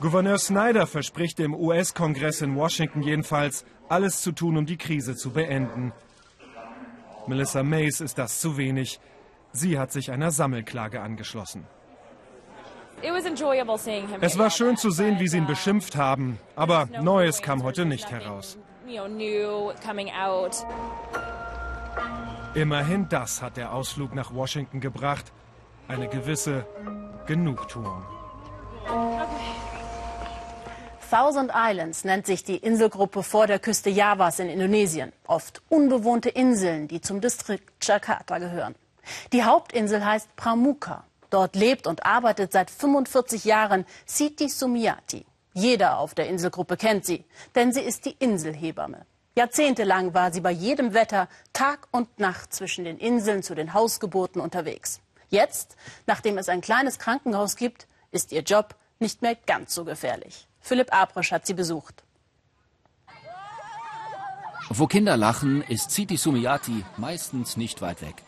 Gouverneur 0.00 0.38
Snyder 0.38 0.86
verspricht 0.86 1.38
dem 1.38 1.54
US-Kongress 1.54 2.40
in 2.40 2.56
Washington 2.56 3.02
jedenfalls, 3.02 3.66
alles 3.90 4.22
zu 4.22 4.32
tun, 4.32 4.56
um 4.56 4.64
die 4.64 4.78
Krise 4.78 5.14
zu 5.14 5.30
beenden. 5.30 5.92
Melissa 7.26 7.62
Mays 7.62 8.00
ist 8.00 8.16
das 8.16 8.40
zu 8.40 8.56
wenig. 8.56 8.98
Sie 9.52 9.78
hat 9.78 9.92
sich 9.92 10.10
einer 10.10 10.30
Sammelklage 10.30 11.02
angeschlossen. 11.02 11.66
Es 14.22 14.38
war 14.38 14.50
schön 14.50 14.78
zu 14.78 14.90
sehen, 14.90 15.20
wie 15.20 15.28
sie 15.28 15.36
ihn 15.36 15.46
beschimpft 15.46 15.96
haben, 15.96 16.38
aber 16.56 16.88
Neues 17.02 17.42
kam 17.42 17.62
heute 17.62 17.84
nicht 17.84 18.10
heraus. 18.10 18.56
Immerhin 22.54 23.08
das 23.10 23.42
hat 23.42 23.58
der 23.58 23.72
Ausflug 23.74 24.14
nach 24.14 24.34
Washington 24.34 24.80
gebracht. 24.80 25.30
Eine 25.88 26.08
gewisse 26.08 26.66
Genugtuung. 27.26 28.02
Thousand 31.10 31.50
Islands 31.52 32.04
nennt 32.04 32.24
sich 32.24 32.44
die 32.44 32.58
Inselgruppe 32.58 33.24
vor 33.24 33.48
der 33.48 33.58
Küste 33.58 33.90
Javas 33.90 34.38
in 34.38 34.48
Indonesien. 34.48 35.12
Oft 35.26 35.60
unbewohnte 35.68 36.28
Inseln, 36.28 36.86
die 36.86 37.00
zum 37.00 37.20
Distrikt 37.20 37.84
Jakarta 37.84 38.38
gehören. 38.38 38.76
Die 39.32 39.42
Hauptinsel 39.42 40.04
heißt 40.04 40.36
Pramuka. 40.36 41.02
Dort 41.30 41.56
lebt 41.56 41.88
und 41.88 42.06
arbeitet 42.06 42.52
seit 42.52 42.70
45 42.70 43.44
Jahren 43.44 43.86
Siti 44.06 44.48
Sumiati. 44.48 45.26
Jeder 45.52 45.98
auf 45.98 46.14
der 46.14 46.28
Inselgruppe 46.28 46.76
kennt 46.76 47.04
sie, 47.04 47.24
denn 47.56 47.72
sie 47.72 47.80
ist 47.80 48.04
die 48.04 48.14
Inselhebamme. 48.20 49.04
Jahrzehntelang 49.34 50.14
war 50.14 50.32
sie 50.32 50.40
bei 50.40 50.52
jedem 50.52 50.94
Wetter 50.94 51.28
Tag 51.52 51.88
und 51.90 52.20
Nacht 52.20 52.54
zwischen 52.54 52.84
den 52.84 52.98
Inseln 52.98 53.42
zu 53.42 53.56
den 53.56 53.74
Hausgeburten 53.74 54.40
unterwegs. 54.40 55.00
Jetzt, 55.28 55.74
nachdem 56.06 56.38
es 56.38 56.48
ein 56.48 56.60
kleines 56.60 57.00
Krankenhaus 57.00 57.56
gibt, 57.56 57.88
ist 58.12 58.30
ihr 58.30 58.42
Job 58.42 58.76
nicht 59.00 59.22
mehr 59.22 59.34
ganz 59.34 59.74
so 59.74 59.84
gefährlich. 59.84 60.46
Philipp 60.60 60.92
Abrisch 60.92 61.32
hat 61.32 61.46
sie 61.46 61.54
besucht. 61.54 62.04
Wo 64.68 64.86
Kinder 64.86 65.16
lachen, 65.16 65.62
ist 65.62 65.90
Siti 65.90 66.16
Sumiati 66.16 66.84
meistens 66.96 67.56
nicht 67.56 67.82
weit 67.82 68.02
weg. 68.02 68.22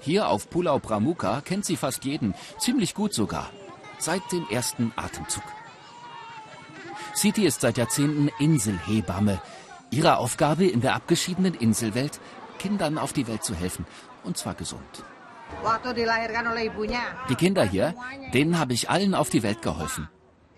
Hier 0.00 0.28
auf 0.28 0.50
Pulau 0.50 0.78
Pramuka 0.78 1.40
kennt 1.40 1.64
sie 1.64 1.76
fast 1.76 2.04
jeden, 2.04 2.34
ziemlich 2.58 2.94
gut 2.94 3.14
sogar, 3.14 3.50
seit 3.98 4.20
dem 4.30 4.46
ersten 4.50 4.92
Atemzug. 4.96 5.44
Siti 7.14 7.46
ist 7.46 7.62
seit 7.62 7.78
Jahrzehnten 7.78 8.28
Inselhebamme. 8.38 9.40
Ihre 9.90 10.18
Aufgabe 10.18 10.66
in 10.66 10.82
der 10.82 10.94
abgeschiedenen 10.94 11.54
Inselwelt, 11.54 12.20
Kindern 12.58 12.98
auf 12.98 13.14
die 13.14 13.26
Welt 13.26 13.44
zu 13.44 13.54
helfen, 13.54 13.86
und 14.24 14.36
zwar 14.36 14.54
gesund. 14.54 15.04
Die 17.30 17.34
Kinder 17.36 17.64
hier, 17.64 17.94
denen 18.34 18.58
habe 18.58 18.74
ich 18.74 18.90
allen 18.90 19.14
auf 19.14 19.30
die 19.30 19.42
Welt 19.42 19.62
geholfen. 19.62 20.08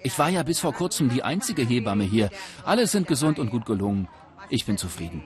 Ich 0.06 0.16
war 0.20 0.28
ja 0.28 0.44
bis 0.44 0.60
vor 0.60 0.72
kurzem 0.72 1.08
die 1.08 1.24
einzige 1.24 1.64
Hebamme 1.64 2.04
hier. 2.04 2.30
Alle 2.64 2.86
sind 2.86 3.08
gesund 3.08 3.40
und 3.40 3.50
gut 3.50 3.66
gelungen. 3.66 4.06
Ich 4.50 4.64
bin 4.64 4.78
zufrieden. 4.78 5.24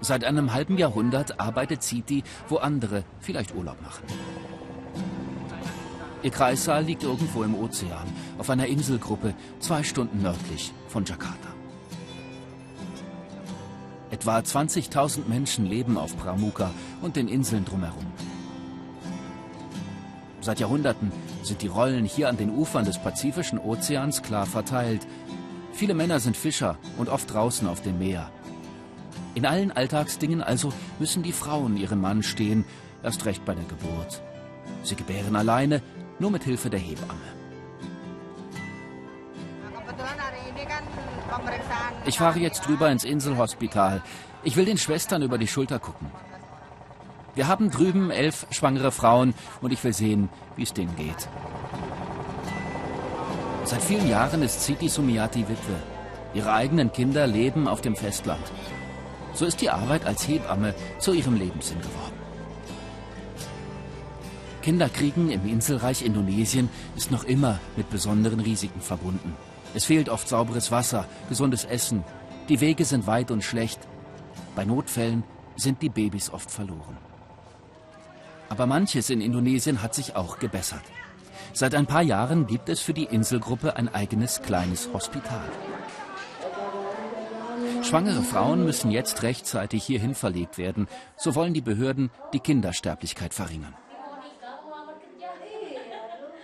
Seit 0.00 0.22
einem 0.22 0.52
halben 0.52 0.78
Jahrhundert 0.78 1.40
arbeitet 1.40 1.82
Siti, 1.82 2.22
wo 2.48 2.58
andere 2.58 3.02
vielleicht 3.18 3.56
Urlaub 3.56 3.82
machen. 3.82 4.04
Ihr 6.22 6.30
Kreissaal 6.30 6.84
liegt 6.84 7.02
irgendwo 7.02 7.42
im 7.42 7.56
Ozean, 7.56 8.06
auf 8.38 8.50
einer 8.50 8.68
Inselgruppe, 8.68 9.34
zwei 9.58 9.82
Stunden 9.82 10.22
nördlich 10.22 10.72
von 10.86 11.04
Jakarta. 11.04 11.48
Etwa 14.12 14.38
20.000 14.38 15.26
Menschen 15.26 15.66
leben 15.66 15.98
auf 15.98 16.16
Pramuka 16.16 16.70
und 17.02 17.16
den 17.16 17.26
Inseln 17.26 17.64
drumherum. 17.64 18.06
Seit 20.46 20.60
Jahrhunderten 20.60 21.10
sind 21.42 21.60
die 21.62 21.66
Rollen 21.66 22.04
hier 22.04 22.28
an 22.28 22.36
den 22.36 22.56
Ufern 22.56 22.84
des 22.84 22.98
Pazifischen 22.98 23.58
Ozeans 23.58 24.22
klar 24.22 24.46
verteilt. 24.46 25.04
Viele 25.72 25.92
Männer 25.92 26.20
sind 26.20 26.36
Fischer 26.36 26.78
und 26.98 27.08
oft 27.08 27.34
draußen 27.34 27.66
auf 27.66 27.82
dem 27.82 27.98
Meer. 27.98 28.30
In 29.34 29.44
allen 29.44 29.72
Alltagsdingen 29.72 30.44
also 30.44 30.72
müssen 31.00 31.24
die 31.24 31.32
Frauen 31.32 31.76
ihrem 31.76 32.00
Mann 32.00 32.22
stehen, 32.22 32.64
erst 33.02 33.24
recht 33.24 33.44
bei 33.44 33.56
der 33.56 33.64
Geburt. 33.64 34.22
Sie 34.84 34.94
gebären 34.94 35.34
alleine, 35.34 35.82
nur 36.20 36.30
mit 36.30 36.44
Hilfe 36.44 36.70
der 36.70 36.78
Hebamme. 36.78 37.18
Ich 42.04 42.18
fahre 42.18 42.38
jetzt 42.38 42.68
rüber 42.68 42.88
ins 42.88 43.02
Inselhospital. 43.02 44.00
Ich 44.44 44.54
will 44.54 44.64
den 44.64 44.78
Schwestern 44.78 45.22
über 45.22 45.38
die 45.38 45.48
Schulter 45.48 45.80
gucken. 45.80 46.08
Wir 47.36 47.48
haben 47.48 47.70
drüben 47.70 48.10
elf 48.10 48.46
schwangere 48.50 48.90
Frauen 48.90 49.34
und 49.60 49.70
ich 49.70 49.84
will 49.84 49.92
sehen, 49.92 50.30
wie 50.56 50.62
es 50.62 50.72
denen 50.72 50.96
geht. 50.96 51.28
Seit 53.64 53.82
vielen 53.82 54.08
Jahren 54.08 54.42
ist 54.42 54.64
Siti 54.64 54.88
Sumiati 54.88 55.40
Witwe. 55.40 55.76
Ihre 56.32 56.54
eigenen 56.54 56.92
Kinder 56.92 57.26
leben 57.26 57.68
auf 57.68 57.82
dem 57.82 57.94
Festland. 57.94 58.40
So 59.34 59.44
ist 59.44 59.60
die 59.60 59.68
Arbeit 59.68 60.06
als 60.06 60.26
Hebamme 60.26 60.74
zu 60.98 61.12
ihrem 61.12 61.36
Lebenssinn 61.36 61.78
geworden. 61.78 62.16
Kinderkriegen 64.62 65.30
im 65.30 65.46
Inselreich 65.46 66.06
Indonesien 66.06 66.70
ist 66.96 67.10
noch 67.10 67.24
immer 67.24 67.60
mit 67.76 67.90
besonderen 67.90 68.40
Risiken 68.40 68.80
verbunden. 68.80 69.34
Es 69.74 69.84
fehlt 69.84 70.08
oft 70.08 70.26
sauberes 70.26 70.72
Wasser, 70.72 71.06
gesundes 71.28 71.66
Essen, 71.66 72.02
die 72.48 72.60
Wege 72.62 72.86
sind 72.86 73.06
weit 73.06 73.30
und 73.30 73.44
schlecht. 73.44 73.80
Bei 74.54 74.64
Notfällen 74.64 75.22
sind 75.56 75.82
die 75.82 75.90
Babys 75.90 76.30
oft 76.30 76.50
verloren. 76.50 76.96
Aber 78.48 78.66
manches 78.66 79.10
in 79.10 79.20
Indonesien 79.20 79.82
hat 79.82 79.94
sich 79.94 80.16
auch 80.16 80.38
gebessert. 80.38 80.82
Seit 81.52 81.74
ein 81.74 81.86
paar 81.86 82.02
Jahren 82.02 82.46
gibt 82.46 82.68
es 82.68 82.80
für 82.80 82.94
die 82.94 83.04
Inselgruppe 83.04 83.76
ein 83.76 83.92
eigenes 83.92 84.42
kleines 84.42 84.90
Hospital. 84.92 85.48
Schwangere 87.82 88.22
Frauen 88.22 88.64
müssen 88.64 88.90
jetzt 88.90 89.22
rechtzeitig 89.22 89.84
hierhin 89.84 90.14
verlegt 90.14 90.58
werden. 90.58 90.88
So 91.16 91.34
wollen 91.34 91.54
die 91.54 91.60
Behörden 91.60 92.10
die 92.32 92.40
Kindersterblichkeit 92.40 93.32
verringern. 93.32 93.74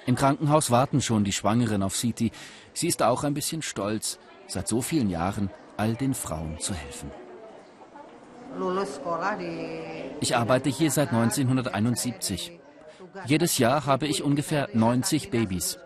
Im 0.07 0.15
Krankenhaus 0.17 0.71
warten 0.71 1.01
schon 1.01 1.25
die 1.25 1.33
Schwangeren 1.33 1.83
auf 1.83 1.97
Siti. 1.97 2.33
Sie 2.75 2.89
ist 2.89 3.03
auch 3.03 3.25
ein 3.25 3.35
bisschen 3.35 3.63
stolz, 3.63 4.19
seit 4.47 4.67
so 4.67 4.83
vielen 4.83 5.11
Jahren 5.11 5.51
all 5.77 5.95
den 5.95 6.15
Frauen 6.15 6.59
zu 6.59 6.75
helfen. 6.75 7.11
Ich 10.21 10.37
arbeite 10.37 10.71
hier 10.71 10.91
seit 10.91 11.09
1971. 11.09 12.59
Jedes 13.27 13.59
Jahr 13.59 13.87
habe 13.87 14.07
ich 14.07 14.23
ungefähr 14.23 14.69
90 14.73 15.31
Babys. 15.31 15.79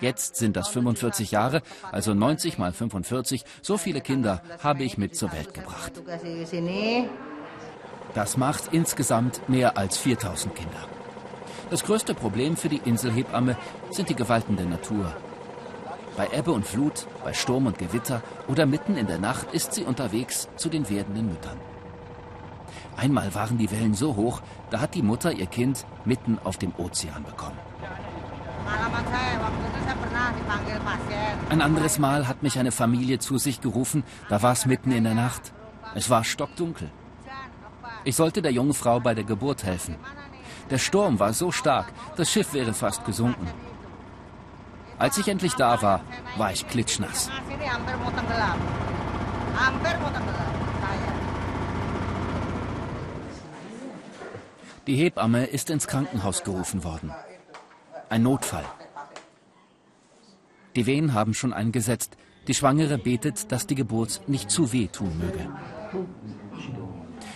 Jetzt 0.00 0.36
sind 0.36 0.56
das 0.56 0.68
45 0.68 1.30
Jahre, 1.30 1.62
also 1.92 2.12
90 2.12 2.58
mal 2.58 2.72
45. 2.72 3.44
So 3.62 3.78
viele 3.78 4.00
Kinder 4.00 4.42
habe 4.62 4.82
ich 4.82 4.98
mit 4.98 5.14
zur 5.14 5.32
Welt 5.32 5.54
gebracht. 5.54 5.92
Das 8.14 8.36
macht 8.36 8.72
insgesamt 8.72 9.48
mehr 9.48 9.78
als 9.78 9.96
4000 9.98 10.54
Kinder. 10.54 10.88
Das 11.70 11.84
größte 11.84 12.14
Problem 12.14 12.56
für 12.56 12.68
die 12.68 12.82
Inselhebamme 12.84 13.56
sind 13.90 14.08
die 14.08 14.16
Gewalten 14.16 14.56
der 14.56 14.66
Natur. 14.66 15.14
Bei 16.16 16.28
Ebbe 16.36 16.52
und 16.52 16.66
Flut, 16.66 17.06
bei 17.24 17.32
Sturm 17.32 17.66
und 17.66 17.78
Gewitter 17.78 18.22
oder 18.48 18.66
mitten 18.66 18.96
in 18.96 19.06
der 19.06 19.18
Nacht 19.18 19.54
ist 19.54 19.72
sie 19.72 19.84
unterwegs 19.84 20.48
zu 20.56 20.68
den 20.68 20.90
werdenden 20.90 21.28
Müttern. 21.28 21.58
Einmal 22.96 23.34
waren 23.34 23.58
die 23.58 23.70
Wellen 23.70 23.94
so 23.94 24.16
hoch, 24.16 24.42
da 24.70 24.80
hat 24.80 24.94
die 24.94 25.02
Mutter 25.02 25.32
ihr 25.32 25.46
Kind 25.46 25.86
mitten 26.04 26.38
auf 26.44 26.56
dem 26.58 26.72
Ozean 26.76 27.24
bekommen. 27.24 27.58
Ein 31.50 31.60
anderes 31.60 31.98
Mal 31.98 32.28
hat 32.28 32.42
mich 32.42 32.58
eine 32.58 32.72
Familie 32.72 33.18
zu 33.18 33.38
sich 33.38 33.60
gerufen, 33.60 34.04
da 34.28 34.42
war 34.42 34.52
es 34.52 34.66
mitten 34.66 34.92
in 34.92 35.04
der 35.04 35.14
Nacht. 35.14 35.52
Es 35.94 36.08
war 36.08 36.24
stockdunkel. 36.24 36.90
Ich 38.04 38.16
sollte 38.16 38.42
der 38.42 38.52
jungen 38.52 38.74
Frau 38.74 39.00
bei 39.00 39.14
der 39.14 39.24
Geburt 39.24 39.64
helfen. 39.64 39.96
Der 40.70 40.78
Sturm 40.78 41.18
war 41.18 41.32
so 41.32 41.52
stark, 41.52 41.92
das 42.16 42.30
Schiff 42.30 42.52
wäre 42.54 42.72
fast 42.72 43.04
gesunken. 43.04 43.46
Als 44.98 45.18
ich 45.18 45.28
endlich 45.28 45.54
da 45.54 45.82
war, 45.82 46.00
war 46.36 46.52
ich 46.52 46.66
klitschnass. 46.68 47.30
Die 54.88 54.96
Hebamme 54.96 55.44
ist 55.46 55.70
ins 55.70 55.86
Krankenhaus 55.86 56.42
gerufen 56.42 56.82
worden. 56.82 57.12
Ein 58.08 58.24
Notfall. 58.24 58.64
Die 60.74 60.86
Wehen 60.86 61.14
haben 61.14 61.34
schon 61.34 61.52
eingesetzt. 61.52 62.16
Die 62.48 62.54
Schwangere 62.54 62.98
betet, 62.98 63.52
dass 63.52 63.68
die 63.68 63.76
Geburt 63.76 64.22
nicht 64.26 64.50
zu 64.50 64.72
weh 64.72 64.88
tun 64.88 65.16
möge. 65.18 65.48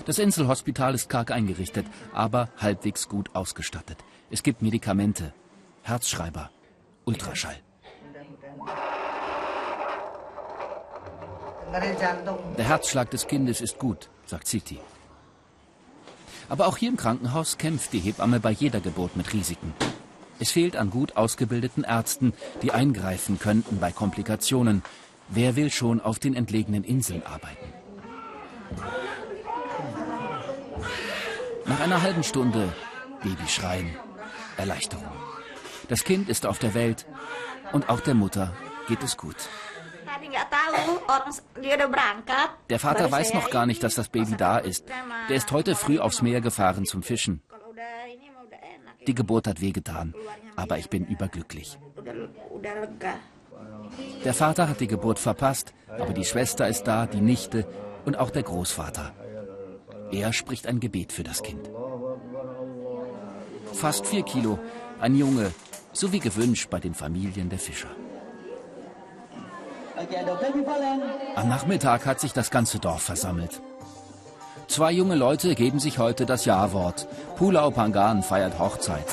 Das 0.07 0.19
Inselhospital 0.19 0.95
ist 0.95 1.09
karg 1.09 1.31
eingerichtet, 1.31 1.87
aber 2.13 2.49
halbwegs 2.59 3.09
gut 3.09 3.35
ausgestattet. 3.35 3.99
Es 4.31 4.43
gibt 4.43 4.63
Medikamente, 4.63 5.33
Herzschreiber, 5.83 6.51
Ultraschall. 7.05 7.57
Der 12.59 12.65
Herzschlag 12.65 13.11
des 13.11 13.27
Kindes 13.29 13.61
ist 13.61 13.79
gut, 13.79 14.11
sagt 14.25 14.49
Siti. 14.49 14.81
Aber 16.49 16.67
auch 16.67 16.77
hier 16.77 16.89
im 16.89 16.97
Krankenhaus 16.97 17.59
kämpft 17.59 17.93
die 17.93 17.99
Hebamme 17.99 18.41
bei 18.41 18.51
jeder 18.51 18.81
Geburt 18.81 19.17
mit 19.17 19.33
Risiken. 19.33 19.75
Es 20.39 20.51
fehlt 20.51 20.77
an 20.77 20.91
gut 20.91 21.17
ausgebildeten 21.17 21.85
Ärzten, 21.85 22.33
die 22.63 22.73
eingreifen 22.73 23.39
könnten 23.39 23.79
bei 23.79 23.91
Komplikationen. 23.91 24.83
Wer 25.29 25.57
will 25.57 25.71
schon 25.71 26.01
auf 26.01 26.19
den 26.19 26.35
entlegenen 26.35 26.85
Inseln 26.85 27.23
arbeiten? 27.25 27.73
Nach 31.65 31.81
einer 31.81 32.03
halben 32.03 32.23
Stunde 32.23 32.73
Babyschreien, 33.23 33.91
Erleichterung. 34.57 35.11
Das 35.89 36.05
Kind 36.05 36.29
ist 36.29 36.47
auf 36.47 36.59
der 36.59 36.75
Welt 36.75 37.07
und 37.73 37.89
auch 37.89 38.01
der 38.01 38.15
Mutter 38.15 38.53
geht 38.89 39.03
es 39.03 39.17
gut. 39.17 39.37
Der 42.69 42.79
Vater 42.79 43.11
weiß 43.11 43.35
noch 43.35 43.51
gar 43.51 43.67
nicht, 43.67 43.83
dass 43.83 43.95
das 43.95 44.09
Baby 44.09 44.37
da 44.37 44.59
ist. 44.59 44.85
Der 45.29 45.37
ist 45.37 45.51
heute 45.53 45.75
früh 45.75 45.99
aufs 45.99 46.23
Meer 46.23 46.41
gefahren 46.41 46.85
zum 46.85 47.03
Fischen. 47.03 47.43
Die 49.07 49.15
Geburt 49.15 49.47
hat 49.47 49.61
wehgetan, 49.61 50.15
aber 50.57 50.79
ich 50.79 50.91
bin 50.91 51.07
überglücklich. 51.07 51.79
Der 54.25 54.35
Vater 54.35 54.69
hat 54.69 54.81
die 54.81 54.89
Geburt 54.89 55.19
verpasst, 55.19 55.73
aber 55.89 56.13
die 56.13 56.25
Schwester 56.25 56.67
ist 56.69 56.85
da, 56.85 57.07
die 57.07 57.21
Nichte 57.21 57.67
und 58.05 58.19
auch 58.19 58.31
der 58.31 58.43
Großvater. 58.43 59.13
Er 60.11 60.33
spricht 60.33 60.67
ein 60.67 60.81
Gebet 60.81 61.13
für 61.13 61.23
das 61.23 61.43
Kind. 61.43 61.71
Fast 63.73 64.07
vier 64.07 64.23
Kilo, 64.23 64.59
ein 65.01 65.15
Junge, 65.15 65.53
so 65.93 66.13
wie 66.13 66.21
gewünscht 66.21 66.71
bei 66.71 66.81
den 66.81 66.95
Familien 66.95 67.49
der 67.49 67.59
Fischer. 67.59 67.91
Am 71.37 71.49
Nachmittag 71.49 72.07
hat 72.07 72.21
sich 72.21 72.33
das 72.33 72.51
ganze 72.51 72.79
Dorf 72.79 73.03
versammelt. 73.03 73.63
Zwei 74.69 74.93
junge 74.93 75.15
Leute 75.15 75.55
geben 75.55 75.79
sich 75.79 75.99
heute 75.99 76.27
das 76.27 76.45
Ja-Wort. 76.45 77.07
Pulau 77.37 77.71
Pangan 77.71 78.23
feiert 78.23 78.59
Hochzeit. 78.59 79.07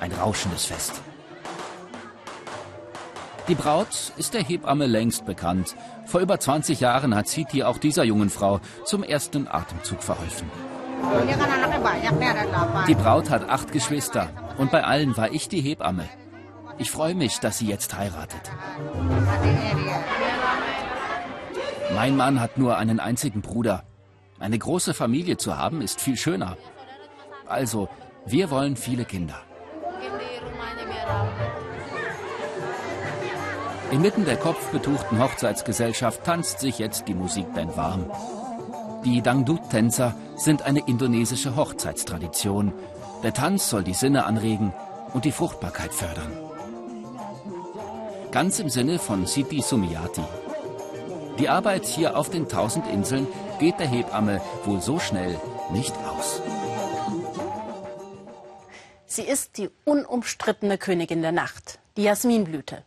Ein 0.00 0.12
rauschendes 0.12 0.66
Fest. 0.66 1.02
Die 3.48 3.54
Braut 3.54 4.12
ist 4.16 4.32
der 4.34 4.42
Hebamme 4.42 4.86
längst 4.86 5.26
bekannt. 5.26 5.74
Vor 6.06 6.20
über 6.20 6.38
20 6.38 6.80
Jahren 6.80 7.14
hat 7.14 7.26
Siti 7.28 7.64
auch 7.64 7.78
dieser 7.78 8.04
jungen 8.04 8.30
Frau 8.30 8.60
zum 8.84 9.02
ersten 9.02 9.48
Atemzug 9.48 10.02
verholfen. 10.02 10.48
Die 12.86 12.94
Braut 12.94 13.28
hat 13.28 13.48
acht 13.48 13.72
Geschwister 13.72 14.28
und 14.56 14.70
bei 14.70 14.84
allen 14.84 15.16
war 15.16 15.32
ich 15.32 15.48
die 15.48 15.60
Hebamme. 15.60 16.08
Ich 16.80 16.90
freue 16.90 17.14
mich, 17.14 17.40
dass 17.40 17.58
sie 17.58 17.66
jetzt 17.66 17.94
heiratet. 17.94 18.50
Mein 21.94 22.16
Mann 22.16 22.40
hat 22.40 22.56
nur 22.56 22.78
einen 22.78 23.00
einzigen 23.00 23.42
Bruder. 23.42 23.84
Eine 24.38 24.58
große 24.58 24.94
Familie 24.94 25.36
zu 25.36 25.58
haben 25.58 25.82
ist 25.82 26.00
viel 26.00 26.16
schöner. 26.16 26.56
Also, 27.46 27.90
wir 28.24 28.50
wollen 28.50 28.76
viele 28.76 29.04
Kinder. 29.04 29.38
Inmitten 33.90 34.24
der 34.24 34.36
kopfbetuchten 34.36 35.18
Hochzeitsgesellschaft 35.18 36.24
tanzt 36.24 36.60
sich 36.60 36.78
jetzt 36.78 37.08
die 37.08 37.14
Musikband 37.14 37.76
warm. 37.76 38.10
Die 39.04 39.20
Dangdut-Tänzer 39.20 40.14
sind 40.36 40.62
eine 40.62 40.80
indonesische 40.86 41.56
Hochzeitstradition. 41.56 42.72
Der 43.22 43.34
Tanz 43.34 43.68
soll 43.68 43.84
die 43.84 43.92
Sinne 43.92 44.24
anregen 44.24 44.72
und 45.12 45.26
die 45.26 45.32
Fruchtbarkeit 45.32 45.92
fördern. 45.92 46.49
Ganz 48.32 48.60
im 48.60 48.68
Sinne 48.68 49.00
von 49.00 49.26
Siti 49.26 49.60
Sumiati. 49.60 50.22
Die 51.40 51.48
Arbeit 51.48 51.84
hier 51.84 52.16
auf 52.16 52.30
den 52.30 52.48
tausend 52.48 52.86
Inseln 52.86 53.26
geht 53.58 53.80
der 53.80 53.88
Hebamme 53.88 54.40
wohl 54.64 54.80
so 54.80 55.00
schnell 55.00 55.40
nicht 55.72 55.92
aus. 56.06 56.40
Sie 59.06 59.22
ist 59.22 59.58
die 59.58 59.68
unumstrittene 59.84 60.78
Königin 60.78 61.22
der 61.22 61.32
Nacht, 61.32 61.80
die 61.96 62.04
Jasminblüte. 62.04 62.84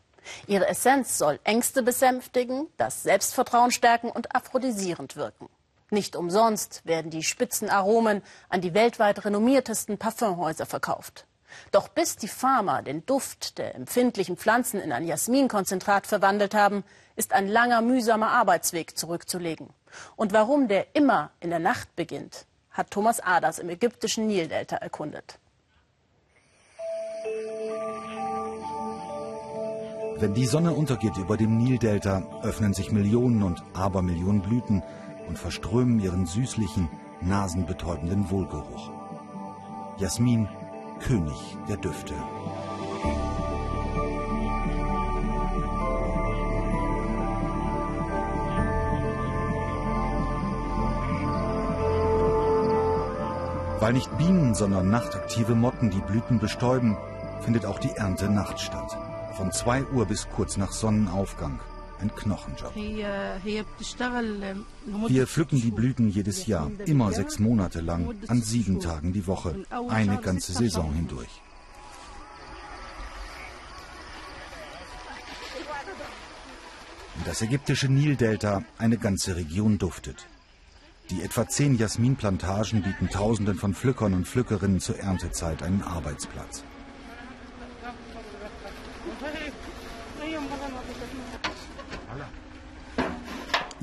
Ihre 0.47 0.69
Essenz 0.69 1.17
soll 1.17 1.39
Ängste 1.43 1.83
besänftigen, 1.83 2.67
das 2.77 3.03
Selbstvertrauen 3.03 3.71
stärken 3.71 4.09
und 4.09 4.33
aphrodisierend 4.33 5.17
wirken. 5.17 5.49
Nicht 5.89 6.15
umsonst 6.15 6.85
werden 6.85 7.11
die 7.11 7.23
Spitzenaromen 7.23 8.21
an 8.47 8.61
die 8.61 8.73
weltweit 8.73 9.25
renommiertesten 9.25 9.97
Parfümhäuser 9.97 10.65
verkauft. 10.65 11.25
Doch 11.71 11.87
bis 11.87 12.15
die 12.15 12.27
Farmer 12.27 12.81
den 12.81 13.05
Duft 13.05 13.57
der 13.57 13.75
empfindlichen 13.75 14.37
Pflanzen 14.37 14.79
in 14.79 14.91
ein 14.91 15.05
Jasminkonzentrat 15.05 16.07
verwandelt 16.07 16.53
haben, 16.53 16.83
ist 17.15 17.33
ein 17.33 17.47
langer, 17.47 17.81
mühsamer 17.81 18.29
Arbeitsweg 18.29 18.97
zurückzulegen. 18.97 19.69
Und 20.15 20.33
warum 20.33 20.67
der 20.67 20.95
immer 20.95 21.31
in 21.39 21.49
der 21.49 21.59
Nacht 21.59 21.95
beginnt, 21.95 22.45
hat 22.71 22.91
Thomas 22.91 23.19
Aders 23.19 23.59
im 23.59 23.69
ägyptischen 23.69 24.27
Nildelta 24.27 24.77
erkundet. 24.77 25.39
Wenn 30.17 30.33
die 30.33 30.45
Sonne 30.45 30.73
untergeht 30.73 31.17
über 31.17 31.37
dem 31.37 31.57
Nildelta, 31.57 32.23
öffnen 32.43 32.73
sich 32.73 32.91
Millionen 32.91 33.43
und 33.43 33.63
Abermillionen 33.73 34.41
Blüten 34.41 34.83
und 35.27 35.37
verströmen 35.37 35.99
ihren 35.99 36.25
süßlichen, 36.25 36.89
nasenbetäubenden 37.21 38.29
Wohlgeruch. 38.29 38.91
Jasmin 39.97 40.47
König 41.03 41.57
der 41.67 41.75
Düfte. 41.75 42.13
Weil 53.79 53.91
nicht 53.91 54.17
Bienen, 54.17 54.55
sondern 54.55 54.89
nachtaktive 54.89 55.55
Motten 55.55 55.89
die 55.89 55.99
Blüten 55.99 56.39
bestäuben, 56.39 56.97
findet 57.41 57.65
auch 57.65 57.79
die 57.79 57.91
Ernte 57.91 58.29
nachts 58.29 58.61
statt. 58.61 58.97
Von 59.35 59.51
2 59.51 59.83
Uhr 59.87 60.05
bis 60.05 60.29
kurz 60.29 60.55
nach 60.55 60.71
Sonnenaufgang 60.71 61.59
ein 61.99 62.13
Knochenjob. 62.15 62.75
Wir 62.75 63.67
pflücken 65.27 65.61
die 65.61 65.71
Blüten 65.71 66.09
jedes 66.09 66.45
Jahr, 66.45 66.71
immer 66.85 67.11
sechs 67.11 67.39
Monate 67.39 67.81
lang, 67.81 68.15
an 68.27 68.41
sieben 68.41 68.79
Tagen 68.79 69.13
die 69.13 69.27
Woche, 69.27 69.65
eine 69.89 70.17
ganze 70.17 70.53
Saison 70.53 70.93
hindurch. 70.93 71.41
Das 77.25 77.41
ägyptische 77.41 77.87
Nildelta, 77.87 78.63
eine 78.77 78.97
ganze 78.97 79.35
Region 79.35 79.77
duftet. 79.77 80.27
Die 81.09 81.21
etwa 81.21 81.47
zehn 81.47 81.77
Jasminplantagen 81.77 82.81
bieten 82.81 83.09
Tausenden 83.09 83.55
von 83.55 83.73
Pflückern 83.73 84.13
und 84.13 84.27
Pflückerinnen 84.27 84.79
zur 84.79 84.99
Erntezeit 84.99 85.61
einen 85.61 85.83
Arbeitsplatz. 85.83 86.63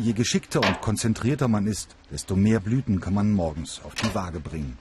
Je 0.02 0.14
geschickter 0.14 0.60
und 0.60 0.80
konzentrierter 0.80 1.46
man 1.46 1.66
ist, 1.66 1.94
desto 2.10 2.34
mehr 2.34 2.60
Blüten 2.60 3.00
kann 3.00 3.12
man 3.12 3.32
morgens 3.32 3.82
auf 3.84 3.94
die 3.94 4.14
Waage 4.14 4.40
bringen. 4.40 4.78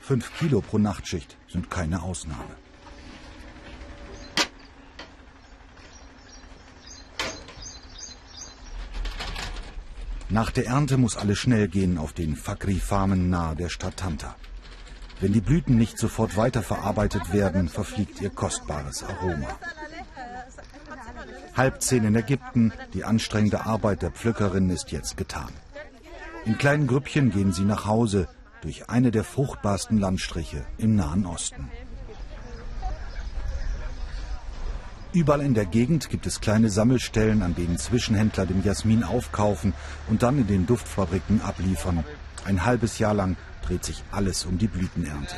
Fünf 0.00 0.32
Kilo 0.38 0.62
pro 0.62 0.78
Nachtschicht 0.78 1.36
sind 1.46 1.70
keine 1.70 2.02
Ausnahme. 2.02 2.56
Nach 10.30 10.50
der 10.50 10.68
Ernte 10.68 10.96
muss 10.96 11.18
alles 11.18 11.36
schnell 11.36 11.68
gehen 11.68 11.98
auf 11.98 12.14
den 12.14 12.34
Fakri-Farmen 12.34 13.28
nahe 13.28 13.56
der 13.56 13.68
Stadt 13.68 13.98
Tanta. 13.98 14.36
Wenn 15.20 15.34
die 15.34 15.42
Blüten 15.42 15.76
nicht 15.76 15.98
sofort 15.98 16.38
weiterverarbeitet 16.38 17.34
werden, 17.34 17.68
verfliegt 17.68 18.22
ihr 18.22 18.30
kostbares 18.30 19.02
Aroma. 19.02 19.58
Halb 21.60 21.82
zehn 21.82 22.04
in 22.04 22.16
Ägypten, 22.16 22.72
die 22.94 23.04
anstrengende 23.04 23.66
Arbeit 23.66 24.00
der 24.00 24.10
Pflückerin 24.10 24.70
ist 24.70 24.92
jetzt 24.92 25.18
getan. 25.18 25.50
In 26.46 26.56
kleinen 26.56 26.86
Grüppchen 26.86 27.30
gehen 27.30 27.52
sie 27.52 27.66
nach 27.66 27.84
Hause 27.84 28.28
durch 28.62 28.88
eine 28.88 29.10
der 29.10 29.24
fruchtbarsten 29.24 29.98
Landstriche 29.98 30.64
im 30.78 30.96
Nahen 30.96 31.26
Osten. 31.26 31.70
Überall 35.12 35.42
in 35.42 35.52
der 35.52 35.66
Gegend 35.66 36.08
gibt 36.08 36.26
es 36.26 36.40
kleine 36.40 36.70
Sammelstellen, 36.70 37.42
an 37.42 37.54
denen 37.54 37.76
Zwischenhändler 37.76 38.46
den 38.46 38.64
Jasmin 38.64 39.04
aufkaufen 39.04 39.74
und 40.08 40.22
dann 40.22 40.38
in 40.38 40.46
den 40.46 40.64
Duftfabriken 40.64 41.42
abliefern. 41.42 42.04
Ein 42.46 42.64
halbes 42.64 42.98
Jahr 42.98 43.12
lang 43.12 43.36
dreht 43.60 43.84
sich 43.84 44.02
alles 44.12 44.46
um 44.46 44.56
die 44.56 44.68
Blütenernte. 44.68 45.36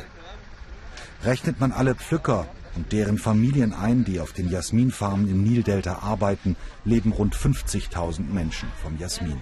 Rechnet 1.25 1.59
man 1.59 1.73
alle 1.73 1.95
Pflücker, 1.95 2.47
und 2.75 2.91
deren 2.91 3.17
Familien 3.17 3.73
ein, 3.73 4.03
die 4.03 4.19
auf 4.19 4.33
den 4.33 4.49
Jasminfarmen 4.49 5.29
im 5.29 5.43
Nildelta 5.43 5.99
arbeiten, 5.99 6.55
leben 6.85 7.11
rund 7.11 7.35
50.000 7.35 8.21
Menschen 8.31 8.69
vom 8.81 8.97
Jasmin. 8.97 9.37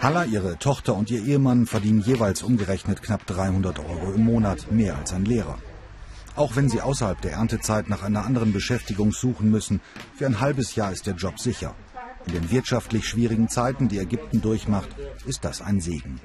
Halla, 0.00 0.24
ihre 0.24 0.58
Tochter 0.58 0.94
und 0.94 1.10
ihr 1.10 1.22
Ehemann 1.22 1.66
verdienen 1.66 2.00
jeweils 2.00 2.42
umgerechnet 2.42 3.02
knapp 3.02 3.26
300 3.26 3.78
Euro 3.78 4.12
im 4.12 4.24
Monat, 4.24 4.72
mehr 4.72 4.96
als 4.96 5.12
ein 5.12 5.24
Lehrer. 5.24 5.58
Auch 6.34 6.56
wenn 6.56 6.68
sie 6.68 6.80
außerhalb 6.80 7.20
der 7.20 7.32
Erntezeit 7.32 7.88
nach 7.88 8.02
einer 8.02 8.24
anderen 8.24 8.52
Beschäftigung 8.52 9.12
suchen 9.12 9.50
müssen, 9.50 9.80
für 10.16 10.26
ein 10.26 10.40
halbes 10.40 10.74
Jahr 10.74 10.90
ist 10.90 11.06
der 11.06 11.14
Job 11.14 11.38
sicher. 11.38 11.74
In 12.26 12.32
den 12.34 12.50
wirtschaftlich 12.50 13.06
schwierigen 13.06 13.48
Zeiten, 13.48 13.88
die 13.88 13.98
Ägypten 13.98 14.40
durchmacht, 14.40 14.88
ist 15.26 15.44
das 15.44 15.60
ein 15.60 15.80
Segen. 15.80 16.20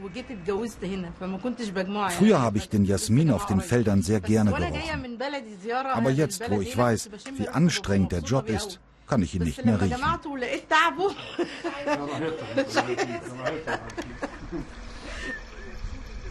Früher 2.18 2.42
habe 2.42 2.58
ich 2.58 2.70
den 2.70 2.86
Jasmin 2.86 3.32
auf 3.32 3.46
den 3.48 3.62
Feldern 3.62 4.02
sehr 4.04 4.20
gerne 4.22 4.52
gerochen. 4.52 5.20
Aber 5.94 6.12
jetzt, 6.12 6.50
wo 6.50 6.62
ich 6.62 6.78
weiß, 6.78 7.10
wie 7.38 7.50
anstrengend 7.50 8.12
der 8.12 8.20
Job 8.20 8.50
ist, 8.50 8.80
kann 9.08 9.22
ich 9.22 9.34
ihn 9.36 9.44
nicht 9.44 9.64
mehr 9.66 9.82
riechen. 9.82 10.02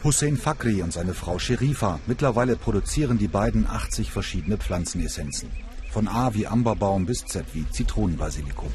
Hussein 0.05 0.37
Fakri 0.37 0.83
und 0.83 0.92
seine 0.92 1.14
Frau 1.14 1.38
Sherifa. 1.38 1.98
Mittlerweile 2.07 2.57
produzieren 2.57 3.18
die 3.18 3.26
beiden 3.29 3.66
80 3.66 4.12
verschiedene 4.12 4.57
Pflanzenessenzen. 4.57 5.50
Von 5.90 6.07
A 6.07 6.35
wie 6.35 6.46
Amberbaum 6.46 7.07
bis 7.07 7.24
Z 7.24 7.44
wie 7.55 7.68
Zitronenbasilikum. 7.70 8.70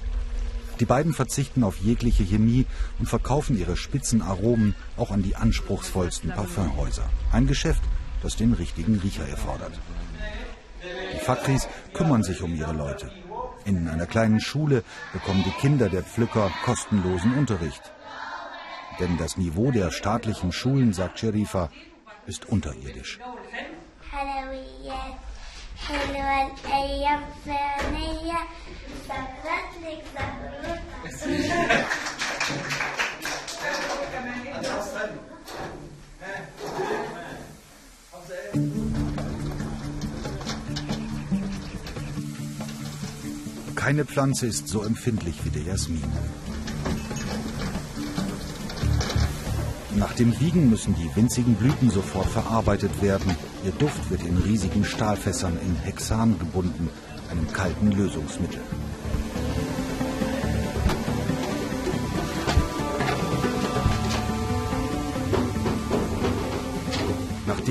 Die 0.81 0.85
beiden 0.85 1.13
verzichten 1.13 1.63
auf 1.63 1.77
jegliche 1.77 2.23
Chemie 2.23 2.65
und 2.97 3.05
verkaufen 3.05 3.55
ihre 3.55 3.77
spitzen 3.77 4.23
Aromen 4.23 4.73
auch 4.97 5.11
an 5.11 5.21
die 5.21 5.35
anspruchsvollsten 5.35 6.31
Parfümhäuser. 6.31 7.07
Ein 7.31 7.45
Geschäft, 7.45 7.83
das 8.23 8.35
den 8.35 8.53
richtigen 8.53 8.95
Riecher 8.97 9.27
erfordert. 9.29 9.73
Die 11.13 11.19
Fakris 11.19 11.67
kümmern 11.93 12.23
sich 12.23 12.41
um 12.41 12.55
ihre 12.55 12.73
Leute. 12.73 13.11
In 13.63 13.87
einer 13.87 14.07
kleinen 14.07 14.39
Schule 14.39 14.83
bekommen 15.13 15.43
die 15.45 15.61
Kinder 15.61 15.87
der 15.87 16.01
Pflücker 16.01 16.49
kostenlosen 16.65 17.35
Unterricht. 17.35 17.83
Denn 18.99 19.19
das 19.19 19.37
Niveau 19.37 19.69
der 19.69 19.91
staatlichen 19.91 20.51
Schulen, 20.51 20.93
sagt 20.93 21.19
Sherifa, 21.19 21.69
ist 22.25 22.47
unterirdisch. 22.47 23.19
Keine 43.75 44.05
Pflanze 44.05 44.45
ist 44.45 44.67
so 44.67 44.83
empfindlich 44.83 45.43
wie 45.43 45.49
der 45.49 45.63
Jasmin. 45.63 46.03
Nach 49.95 50.13
dem 50.13 50.39
Wiegen 50.39 50.69
müssen 50.69 50.95
die 50.95 51.13
winzigen 51.15 51.55
Blüten 51.55 51.89
sofort 51.89 52.27
verarbeitet 52.27 53.01
werden. 53.01 53.35
Ihr 53.65 53.71
Duft 53.71 54.09
wird 54.09 54.23
in 54.23 54.37
riesigen 54.37 54.85
Stahlfässern 54.85 55.57
in 55.65 55.75
Hexan 55.75 56.39
gebunden, 56.39 56.89
einem 57.29 57.51
kalten 57.51 57.91
Lösungsmittel. 57.91 58.61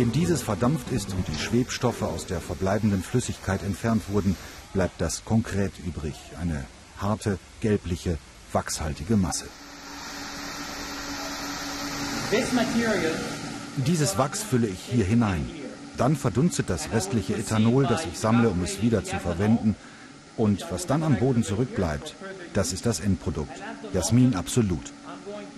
Nachdem 0.01 0.13
dieses 0.19 0.41
verdampft 0.41 0.93
ist 0.93 1.13
und 1.13 1.29
die 1.29 1.39
Schwebstoffe 1.39 2.01
aus 2.01 2.25
der 2.25 2.41
verbleibenden 2.41 3.03
Flüssigkeit 3.03 3.63
entfernt 3.63 4.05
wurden, 4.09 4.35
bleibt 4.73 4.99
das 4.99 5.27
Konkret 5.27 5.73
übrig, 5.87 6.15
eine 6.41 6.65
harte, 6.97 7.39
gelbliche, 7.61 8.17
wachshaltige 8.51 9.19
Masse. 9.19 9.45
Dieses 13.77 14.17
Wachs 14.17 14.43
fülle 14.43 14.69
ich 14.69 14.81
hier 14.91 15.05
hinein. 15.05 15.51
Dann 15.99 16.17
verdunstet 16.17 16.71
das 16.71 16.91
restliche 16.93 17.35
Ethanol, 17.35 17.87
das 17.87 18.07
ich 18.07 18.19
sammle, 18.19 18.49
um 18.49 18.63
es 18.63 18.81
wieder 18.81 19.05
zu 19.05 19.19
verwenden. 19.19 19.77
Und 20.39 20.65
was 20.71 20.87
dann 20.87 21.03
am 21.03 21.17
Boden 21.17 21.45
zurückbleibt, 21.45 22.15
das 22.55 22.73
ist 22.73 22.87
das 22.87 23.01
Endprodukt. 23.01 23.53
Jasmin 23.93 24.35
Absolut. 24.35 24.95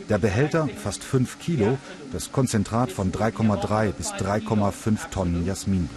Der 0.08 0.18
Behälter 0.18 0.68
fast 0.82 1.04
5 1.04 1.38
Kilo, 1.38 1.78
das 2.12 2.32
Konzentrat 2.32 2.90
von 2.92 3.12
3,3 3.12 3.92
bis 3.92 4.12
3,5 4.12 5.10
Tonnen 5.10 5.46
Jasmin. 5.46 5.88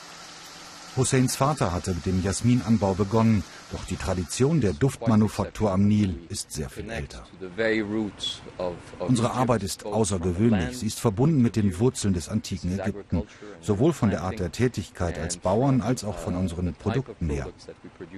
Husseins 0.98 1.36
Vater 1.36 1.74
hatte 1.74 1.94
mit 1.94 2.08
dem 2.08 2.24
Jasminanbau 2.24 2.96
begonnen, 2.96 3.44
doch 3.72 3.86
die 3.86 3.98
Tradition 3.98 4.62
der 4.62 4.74
Duftmanufaktur 4.74 5.72
am 5.72 5.88
Nil 5.88 6.16
ist 6.30 6.52
sehr 6.52 6.70
viel 6.70 6.90
älter. 6.90 7.24
Unsere 9.00 9.32
Arbeit 9.32 9.62
ist 9.62 9.86
außergewöhnlich. 9.86 10.80
Sie 10.80 10.88
ist 10.88 11.00
verbunden 11.00 11.44
mit 11.44 11.56
den 11.56 11.78
Wurzeln 11.80 12.16
des 12.16 12.30
antiken 12.30 12.80
Ägypten, 12.80 13.24
sowohl 13.62 13.94
von 13.94 14.10
der 14.10 14.24
Art 14.24 14.40
der 14.40 14.52
Tätigkeit 14.52 15.20
als 15.20 15.38
Bauern 15.38 15.82
als 15.82 16.04
auch 16.04 16.18
von 16.18 16.36
unseren 16.36 16.74
Produkten 16.74 17.30
her. 17.30 17.48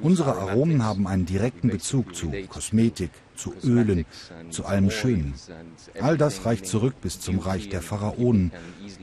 Unsere 0.02 0.38
Aromen 0.38 0.84
haben 0.84 1.06
einen 1.06 1.26
direkten 1.26 1.68
Bezug 1.68 2.16
zu 2.16 2.32
Kosmetik, 2.48 3.12
zu 3.40 3.54
Ölen, 3.64 4.06
zu 4.50 4.66
allem 4.66 4.92
Schönen. 4.92 5.34
All 6.02 6.18
das 6.18 6.46
reicht 6.46 6.68
zurück 6.68 6.96
bis 7.02 7.20
zum 7.20 7.40
Reich 7.40 7.70
der 7.70 7.82
Pharaonen 7.82 8.52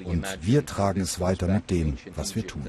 und 0.04 0.26
wir 0.42 0.66
tragen 0.66 1.00
es 1.00 1.20
weiter 1.20 1.48
mit 1.48 1.70
dem, 1.70 1.96
was 2.14 2.36
wir 2.36 2.46
tun. 2.46 2.68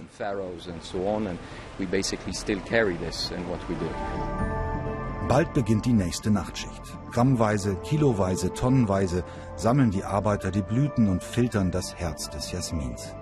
Bald 5.27 5.53
beginnt 5.53 5.86
die 5.86 5.93
nächste 5.93 6.32
Nachtschicht. 6.32 6.82
Grammweise, 7.12 7.75
kiloweise, 7.84 8.53
tonnenweise 8.53 9.25
sammeln 9.58 9.91
die 9.91 10.06
Arbeiter 10.06 10.51
die 10.51 10.62
Blüten 10.62 11.10
und 11.10 11.21
filtern 11.21 11.69
das 11.69 11.95
Herz 11.95 12.30
des 12.30 12.51
Jasmins. 12.53 13.13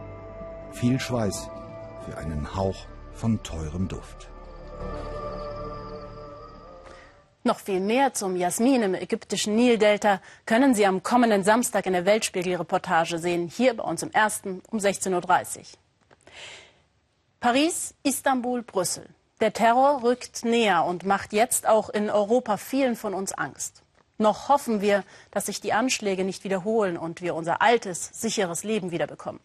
Viel 0.72 1.00
Schweiß 1.00 1.50
für 2.06 2.18
einen 2.18 2.56
Hauch 2.56 2.86
von 3.14 3.42
teurem 3.42 3.88
Duft. 3.88 4.30
Noch 7.48 7.60
viel 7.60 7.80
mehr 7.80 8.12
zum 8.16 8.36
Jasmin 8.36 8.82
im 8.82 8.96
ägyptischen 8.96 9.56
Nildelta 9.56 10.20
können 10.48 10.74
Sie 10.74 10.84
am 10.88 11.04
kommenden 11.04 11.44
Samstag 11.44 11.86
in 11.86 11.94
der 11.94 12.04
Weltspiegel-Reportage 12.04 13.20
sehen, 13.20 13.48
hier 13.48 13.78
bei 13.78 13.84
uns 13.84 14.02
im 14.02 14.10
Ersten 14.10 14.64
um 14.72 14.80
16.30 14.80 15.60
Uhr. 15.60 15.64
Paris, 17.40 17.94
Istanbul, 18.02 18.64
Brüssel. 18.64 19.08
Der 19.42 19.54
Terror 19.54 20.02
rückt 20.02 20.44
näher 20.44 20.86
und 20.86 21.06
macht 21.06 21.34
jetzt 21.34 21.68
auch 21.68 21.90
in 21.90 22.10
Europa 22.10 22.58
vielen 22.58 22.96
von 22.96 23.14
uns 23.14 23.32
Angst. 23.32 23.84
Noch 24.18 24.50
hoffen 24.50 24.82
wir, 24.82 25.04
dass 25.30 25.46
sich 25.46 25.62
die 25.62 25.72
Anschläge 25.72 26.24
nicht 26.24 26.46
wiederholen 26.46 26.98
und 26.98 27.22
wir 27.22 27.36
unser 27.36 27.62
altes, 27.62 28.10
sicheres 28.20 28.64
Leben 28.64 28.90
wiederbekommen. 28.90 29.40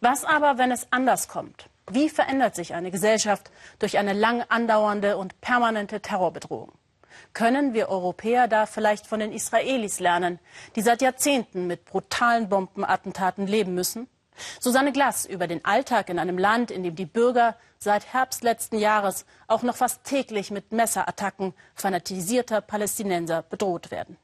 Was 0.00 0.24
aber, 0.24 0.58
wenn 0.58 0.70
es 0.70 0.86
anders 0.92 1.26
kommt? 1.26 1.68
Wie 1.90 2.08
verändert 2.08 2.54
sich 2.54 2.72
eine 2.72 2.92
Gesellschaft 2.92 3.50
durch 3.80 3.98
eine 3.98 4.12
lang 4.12 4.44
andauernde 4.48 5.16
und 5.16 5.40
permanente 5.40 6.00
Terrorbedrohung? 6.00 6.70
Können 7.32 7.74
wir 7.74 7.88
Europäer 7.88 8.48
da 8.48 8.66
vielleicht 8.66 9.06
von 9.06 9.20
den 9.20 9.32
Israelis 9.32 10.00
lernen, 10.00 10.38
die 10.76 10.82
seit 10.82 11.02
Jahrzehnten 11.02 11.66
mit 11.66 11.84
brutalen 11.84 12.48
Bombenattentaten 12.48 13.46
leben 13.46 13.74
müssen? 13.74 14.08
Susanne 14.60 14.92
Glass 14.92 15.26
über 15.26 15.46
den 15.46 15.64
Alltag 15.64 16.08
in 16.08 16.18
einem 16.18 16.38
Land, 16.38 16.70
in 16.70 16.82
dem 16.82 16.96
die 16.96 17.06
Bürger 17.06 17.56
seit 17.78 18.12
Herbst 18.12 18.42
letzten 18.42 18.78
Jahres 18.78 19.26
auch 19.48 19.62
noch 19.62 19.76
fast 19.76 20.04
täglich 20.04 20.50
mit 20.50 20.72
Messerattacken 20.72 21.54
fanatisierter 21.74 22.60
Palästinenser 22.60 23.42
bedroht 23.42 23.90
werden. 23.90 24.16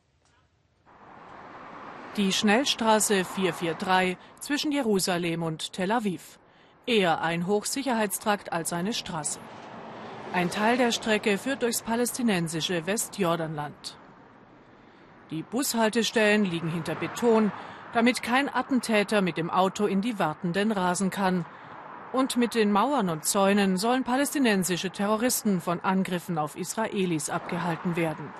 Die 2.16 2.32
Schnellstraße 2.32 3.24
443 3.24 4.16
zwischen 4.40 4.72
Jerusalem 4.72 5.42
und 5.42 5.72
Tel 5.72 5.92
Aviv. 5.92 6.38
Eher 6.86 7.20
ein 7.20 7.46
Hochsicherheitstrakt 7.46 8.52
als 8.52 8.72
eine 8.72 8.92
Straße. 8.92 9.38
Ein 10.32 10.50
Teil 10.50 10.76
der 10.76 10.92
Strecke 10.92 11.38
führt 11.38 11.62
durchs 11.62 11.80
palästinensische 11.80 12.86
Westjordanland. 12.86 13.96
Die 15.30 15.42
Bushaltestellen 15.42 16.44
liegen 16.44 16.68
hinter 16.68 16.94
Beton, 16.94 17.50
damit 17.94 18.22
kein 18.22 18.54
Attentäter 18.54 19.22
mit 19.22 19.38
dem 19.38 19.48
Auto 19.48 19.86
in 19.86 20.02
die 20.02 20.18
Wartenden 20.18 20.70
rasen 20.70 21.08
kann. 21.10 21.46
Und 22.12 22.36
mit 22.36 22.54
den 22.54 22.72
Mauern 22.72 23.08
und 23.08 23.24
Zäunen 23.24 23.78
sollen 23.78 24.04
palästinensische 24.04 24.90
Terroristen 24.90 25.62
von 25.62 25.80
Angriffen 25.80 26.36
auf 26.36 26.56
Israelis 26.56 27.30
abgehalten 27.30 27.96
werden. 27.96 28.30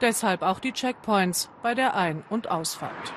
Deshalb 0.00 0.42
auch 0.42 0.58
die 0.58 0.72
Checkpoints 0.72 1.50
bei 1.62 1.74
der 1.74 1.94
Ein- 1.94 2.24
und 2.28 2.50
Ausfahrt. 2.50 3.12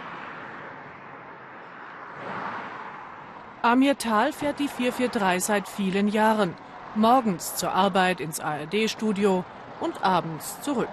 Amir 3.63 3.97
Tal 3.97 4.31
fährt 4.31 4.59
die 4.59 4.67
443 4.67 5.43
seit 5.43 5.69
vielen 5.69 6.07
Jahren 6.07 6.53
morgens 6.95 7.55
zur 7.55 7.71
Arbeit 7.71 8.19
ins 8.19 8.39
ARD-Studio 8.39 9.43
und 9.79 10.03
abends 10.03 10.61
zurück. 10.61 10.89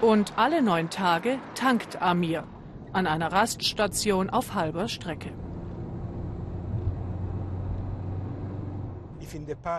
Und 0.00 0.34
alle 0.36 0.62
neun 0.62 0.90
Tage 0.90 1.38
tankt 1.54 2.02
Amir 2.02 2.44
an 2.92 3.06
einer 3.06 3.32
Raststation 3.32 4.30
auf 4.30 4.54
halber 4.54 4.88
Strecke. 4.88 5.32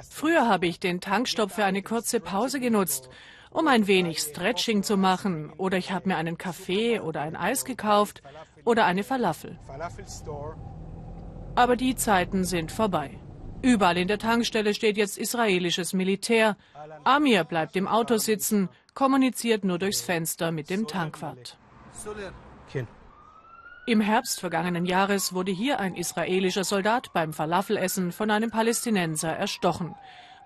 Früher 0.09 0.49
habe 0.49 0.67
ich 0.67 0.79
den 0.79 0.99
Tankstopp 0.99 1.51
für 1.51 1.63
eine 1.63 1.81
kurze 1.81 2.19
Pause 2.19 2.59
genutzt, 2.59 3.09
um 3.51 3.67
ein 3.67 3.87
wenig 3.87 4.19
Stretching 4.19 4.83
zu 4.83 4.97
machen, 4.97 5.53
oder 5.57 5.77
ich 5.77 5.91
habe 5.91 6.09
mir 6.09 6.17
einen 6.17 6.37
Kaffee 6.37 6.99
oder 6.99 7.21
ein 7.21 7.37
Eis 7.37 7.63
gekauft 7.63 8.21
oder 8.65 8.85
eine 8.85 9.03
Falafel. 9.03 9.57
Aber 11.55 11.75
die 11.75 11.95
Zeiten 11.95 12.43
sind 12.43 12.71
vorbei. 12.71 13.17
Überall 13.61 13.97
in 13.97 14.07
der 14.07 14.19
Tankstelle 14.19 14.73
steht 14.73 14.97
jetzt 14.97 15.17
israelisches 15.17 15.93
Militär. 15.93 16.57
Amir 17.03 17.43
bleibt 17.43 17.75
im 17.75 17.87
Auto 17.87 18.17
sitzen, 18.17 18.69
kommuniziert 18.93 19.63
nur 19.63 19.79
durchs 19.79 20.01
Fenster 20.01 20.51
mit 20.51 20.69
dem 20.69 20.87
Tankwart. 20.87 21.57
Im 23.87 24.01
Herbst 24.01 24.39
vergangenen 24.39 24.85
Jahres 24.85 25.33
wurde 25.33 25.51
hier 25.51 25.79
ein 25.79 25.95
israelischer 25.95 26.63
Soldat 26.63 27.13
beim 27.13 27.33
Falafelessen 27.33 28.11
von 28.11 28.31
einem 28.31 28.51
Palästinenser 28.51 29.31
erstochen. 29.31 29.95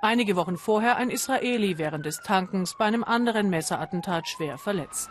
Einige 0.02 0.36
Wochen 0.36 0.58
vorher 0.58 0.98
ein 0.98 1.10
Israeli 1.10 1.78
während 1.78 2.06
des 2.06 2.22
Tankens 2.22 2.76
bei 2.78 2.86
einem 2.86 3.04
anderen 3.04 3.50
Messerattentat 3.50 4.28
schwer 4.28 4.58
verletzt. 4.58 5.10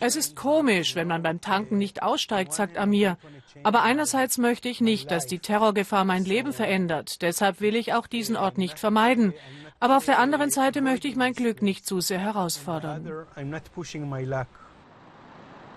Es 0.00 0.16
ist 0.16 0.36
komisch, 0.36 0.94
wenn 0.94 1.08
man 1.08 1.22
beim 1.22 1.40
Tanken 1.40 1.78
nicht 1.78 2.02
aussteigt, 2.02 2.52
sagt 2.52 2.76
Amir. 2.78 3.16
Aber 3.62 3.82
einerseits 3.82 4.38
möchte 4.38 4.68
ich 4.68 4.80
nicht, 4.80 5.10
dass 5.10 5.26
die 5.26 5.38
Terrorgefahr 5.38 6.04
mein 6.04 6.24
Leben 6.24 6.52
verändert. 6.52 7.22
Deshalb 7.22 7.60
will 7.60 7.76
ich 7.76 7.94
auch 7.94 8.06
diesen 8.06 8.36
Ort 8.36 8.58
nicht 8.58 8.78
vermeiden. 8.78 9.34
Aber 9.80 9.96
auf 9.96 10.04
der 10.04 10.18
anderen 10.18 10.50
Seite 10.50 10.80
möchte 10.82 11.08
ich 11.08 11.16
mein 11.16 11.34
Glück 11.34 11.62
nicht 11.62 11.86
zu 11.86 12.00
sehr 12.00 12.18
herausfordern. 12.18 13.26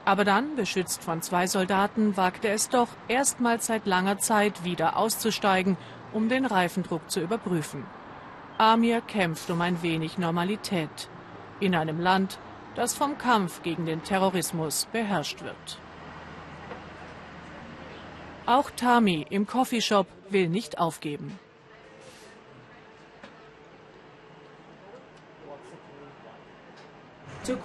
Aber 0.03 0.25
dann, 0.25 0.55
beschützt 0.55 1.03
von 1.03 1.21
zwei 1.21 1.45
Soldaten, 1.45 2.17
wagte 2.17 2.49
es 2.49 2.69
doch 2.69 2.87
erstmals 3.07 3.67
seit 3.67 3.85
langer 3.85 4.17
Zeit 4.17 4.63
wieder 4.63 4.97
auszusteigen, 4.97 5.77
um 6.11 6.27
den 6.27 6.45
Reifendruck 6.45 7.11
zu 7.11 7.19
überprüfen. 7.19 7.85
Amir 8.57 9.01
kämpft 9.01 9.49
um 9.51 9.61
ein 9.61 9.81
wenig 9.83 10.17
Normalität 10.17 11.09
in 11.59 11.75
einem 11.75 11.99
Land, 11.99 12.39
das 12.75 12.93
vom 12.93 13.17
Kampf 13.17 13.63
gegen 13.63 13.85
den 13.85 14.03
Terrorismus 14.03 14.87
beherrscht 14.91 15.43
wird. 15.43 15.79
Auch 18.45 18.71
Tami 18.71 19.25
im 19.29 19.45
Coffeeshop 19.45 20.07
will 20.29 20.49
nicht 20.49 20.79
aufgeben. 20.79 21.39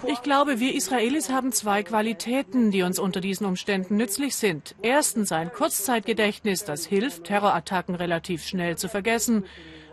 Ich 0.07 0.23
glaube, 0.23 0.59
wir 0.59 0.73
Israelis 0.73 1.29
haben 1.29 1.51
zwei 1.51 1.83
Qualitäten, 1.83 2.71
die 2.71 2.81
uns 2.81 2.97
unter 2.97 3.21
diesen 3.21 3.45
Umständen 3.45 3.95
nützlich 3.95 4.35
sind. 4.35 4.75
Erstens 4.81 5.31
ein 5.31 5.51
Kurzzeitgedächtnis, 5.51 6.65
das 6.65 6.85
hilft, 6.85 7.25
Terrorattacken 7.25 7.93
relativ 7.93 8.43
schnell 8.43 8.75
zu 8.77 8.89
vergessen. 8.89 9.45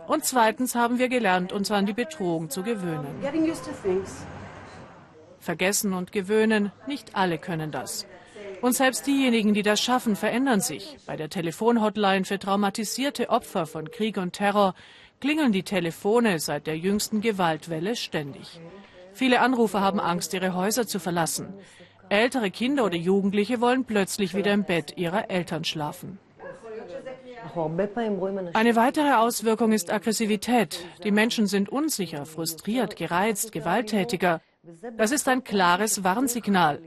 Und 0.06 0.24
zweitens 0.24 0.74
haben 0.74 0.98
wir 0.98 1.08
gelernt, 1.08 1.52
uns 1.52 1.70
an 1.70 1.86
die 1.86 1.92
Bedrohung 1.92 2.48
zu 2.50 2.62
gewöhnen. 2.62 3.06
Vergessen 5.44 5.92
und 5.92 6.10
gewöhnen, 6.10 6.72
nicht 6.86 7.14
alle 7.14 7.38
können 7.38 7.70
das. 7.70 8.06
Und 8.62 8.74
selbst 8.74 9.06
diejenigen, 9.06 9.52
die 9.52 9.62
das 9.62 9.80
schaffen, 9.80 10.16
verändern 10.16 10.60
sich. 10.60 10.96
Bei 11.06 11.16
der 11.16 11.28
Telefonhotline 11.28 12.24
für 12.24 12.38
traumatisierte 12.38 13.28
Opfer 13.28 13.66
von 13.66 13.90
Krieg 13.90 14.16
und 14.16 14.32
Terror 14.32 14.74
klingeln 15.20 15.52
die 15.52 15.62
Telefone 15.62 16.38
seit 16.38 16.66
der 16.66 16.78
jüngsten 16.78 17.20
Gewaltwelle 17.20 17.94
ständig. 17.94 18.60
Viele 19.12 19.40
Anrufer 19.40 19.80
haben 19.80 20.00
Angst, 20.00 20.32
ihre 20.34 20.54
Häuser 20.54 20.86
zu 20.86 20.98
verlassen. 20.98 21.52
Ältere 22.08 22.50
Kinder 22.50 22.84
oder 22.84 22.96
Jugendliche 22.96 23.60
wollen 23.60 23.84
plötzlich 23.84 24.34
wieder 24.34 24.52
im 24.52 24.64
Bett 24.64 24.96
ihrer 24.96 25.30
Eltern 25.30 25.64
schlafen. 25.64 26.18
Eine 28.54 28.76
weitere 28.76 29.12
Auswirkung 29.12 29.72
ist 29.72 29.92
Aggressivität. 29.92 30.84
Die 31.04 31.10
Menschen 31.10 31.46
sind 31.46 31.68
unsicher, 31.68 32.24
frustriert, 32.26 32.96
gereizt, 32.96 33.52
gewalttätiger. 33.52 34.40
Das 34.96 35.10
ist 35.10 35.28
ein 35.28 35.44
klares 35.44 36.04
Warnsignal. 36.04 36.80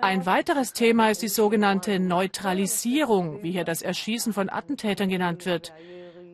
Ein 0.00 0.26
weiteres 0.26 0.72
Thema 0.72 1.10
ist 1.10 1.22
die 1.22 1.28
sogenannte 1.28 1.98
Neutralisierung, 1.98 3.42
wie 3.42 3.52
hier 3.52 3.64
das 3.64 3.82
Erschießen 3.82 4.32
von 4.32 4.50
Attentätern 4.50 5.08
genannt 5.08 5.46
wird. 5.46 5.72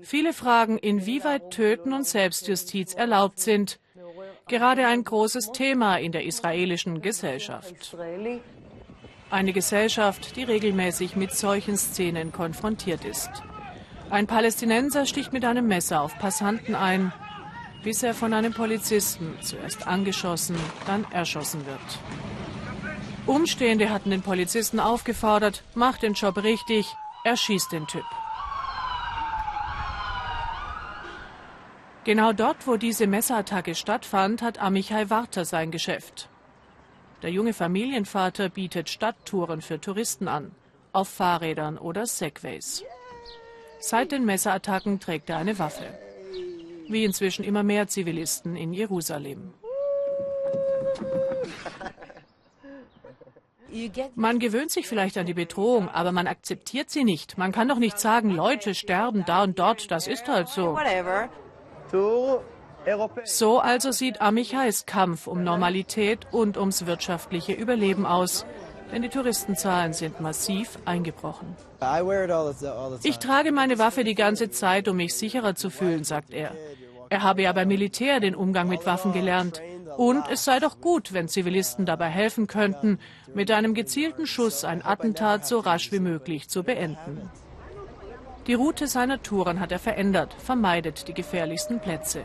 Viele 0.02 0.32
fragen, 0.32 0.78
inwieweit 0.78 1.50
Töten 1.50 1.92
und 1.92 2.06
Selbstjustiz 2.06 2.94
erlaubt 2.94 3.38
sind. 3.40 3.78
Gerade 4.48 4.86
ein 4.86 5.04
großes 5.04 5.52
Thema 5.52 5.96
in 5.96 6.12
der 6.12 6.24
israelischen 6.24 7.00
Gesellschaft. 7.00 7.96
Eine 9.30 9.52
Gesellschaft, 9.52 10.36
die 10.36 10.42
regelmäßig 10.42 11.16
mit 11.16 11.32
solchen 11.32 11.78
Szenen 11.78 12.32
konfrontiert 12.32 13.04
ist. 13.04 13.30
Ein 14.10 14.26
Palästinenser 14.26 15.06
sticht 15.06 15.32
mit 15.32 15.44
einem 15.44 15.68
Messer 15.68 16.02
auf 16.02 16.18
Passanten 16.18 16.74
ein, 16.74 17.12
bis 17.82 18.02
er 18.02 18.14
von 18.14 18.32
einem 18.32 18.52
Polizisten 18.52 19.36
zuerst 19.40 19.86
angeschossen, 19.86 20.56
dann 20.86 21.04
erschossen 21.12 21.66
wird. 21.66 21.80
Umstehende 23.26 23.90
hatten 23.90 24.10
den 24.10 24.22
Polizisten 24.22 24.80
aufgefordert, 24.80 25.62
mach 25.74 25.98
den 25.98 26.14
Job 26.14 26.42
richtig, 26.42 26.86
erschießt 27.24 27.72
den 27.72 27.86
Typ. 27.86 28.04
Genau 32.04 32.32
dort, 32.32 32.66
wo 32.66 32.76
diese 32.76 33.06
Messerattacke 33.06 33.76
stattfand, 33.76 34.42
hat 34.42 34.58
Amichai 34.58 35.08
Warter 35.08 35.44
sein 35.44 35.70
Geschäft. 35.70 36.28
Der 37.22 37.30
junge 37.30 37.52
Familienvater 37.54 38.48
bietet 38.48 38.90
Stadttouren 38.90 39.62
für 39.62 39.80
Touristen 39.80 40.26
an, 40.26 40.50
auf 40.92 41.08
Fahrrädern 41.08 41.78
oder 41.78 42.06
Segways. 42.06 42.82
Seit 43.78 44.10
den 44.10 44.24
Messerattacken 44.24 44.98
trägt 44.98 45.30
er 45.30 45.36
eine 45.36 45.60
Waffe. 45.60 45.96
Wie 46.92 47.04
inzwischen 47.04 47.42
immer 47.42 47.62
mehr 47.62 47.88
Zivilisten 47.88 48.54
in 48.54 48.74
Jerusalem. 48.74 49.54
Man 54.14 54.38
gewöhnt 54.38 54.70
sich 54.70 54.86
vielleicht 54.86 55.16
an 55.16 55.24
die 55.24 55.32
Bedrohung, 55.32 55.88
aber 55.88 56.12
man 56.12 56.26
akzeptiert 56.26 56.90
sie 56.90 57.04
nicht. 57.04 57.38
Man 57.38 57.50
kann 57.50 57.68
doch 57.68 57.78
nicht 57.78 57.98
sagen, 57.98 58.30
Leute 58.30 58.74
sterben 58.74 59.24
da 59.24 59.42
und 59.44 59.58
dort, 59.58 59.90
das 59.90 60.06
ist 60.06 60.28
halt 60.28 60.48
so. 60.48 60.78
So 63.24 63.58
also 63.60 63.92
sieht 63.92 64.20
Amichais 64.20 64.84
Kampf 64.84 65.26
um 65.26 65.42
Normalität 65.42 66.26
und 66.30 66.58
ums 66.58 66.84
wirtschaftliche 66.84 67.54
Überleben 67.54 68.04
aus. 68.04 68.44
Denn 68.92 69.00
die 69.00 69.08
Touristenzahlen 69.08 69.94
sind 69.94 70.20
massiv 70.20 70.78
eingebrochen. 70.84 71.56
Ich 73.02 73.18
trage 73.18 73.50
meine 73.50 73.78
Waffe 73.78 74.04
die 74.04 74.14
ganze 74.14 74.50
Zeit, 74.50 74.86
um 74.86 74.96
mich 74.96 75.14
sicherer 75.14 75.54
zu 75.54 75.70
fühlen, 75.70 76.04
sagt 76.04 76.34
er. 76.34 76.52
Er 77.12 77.22
habe 77.22 77.42
ja 77.42 77.52
beim 77.52 77.68
Militär 77.68 78.20
den 78.20 78.34
Umgang 78.34 78.68
mit 78.68 78.86
Waffen 78.86 79.12
gelernt. 79.12 79.60
Und 79.98 80.24
es 80.30 80.46
sei 80.46 80.60
doch 80.60 80.80
gut, 80.80 81.12
wenn 81.12 81.28
Zivilisten 81.28 81.84
dabei 81.84 82.08
helfen 82.08 82.46
könnten, 82.46 82.98
mit 83.34 83.50
einem 83.50 83.74
gezielten 83.74 84.26
Schuss 84.26 84.64
ein 84.64 84.82
Attentat 84.82 85.46
so 85.46 85.58
rasch 85.58 85.92
wie 85.92 86.00
möglich 86.00 86.48
zu 86.48 86.62
beenden. 86.62 87.30
Die 88.46 88.54
Route 88.54 88.86
seiner 88.86 89.22
Touren 89.22 89.60
hat 89.60 89.72
er 89.72 89.78
verändert, 89.78 90.34
vermeidet 90.38 91.06
die 91.06 91.12
gefährlichsten 91.12 91.80
Plätze. 91.80 92.22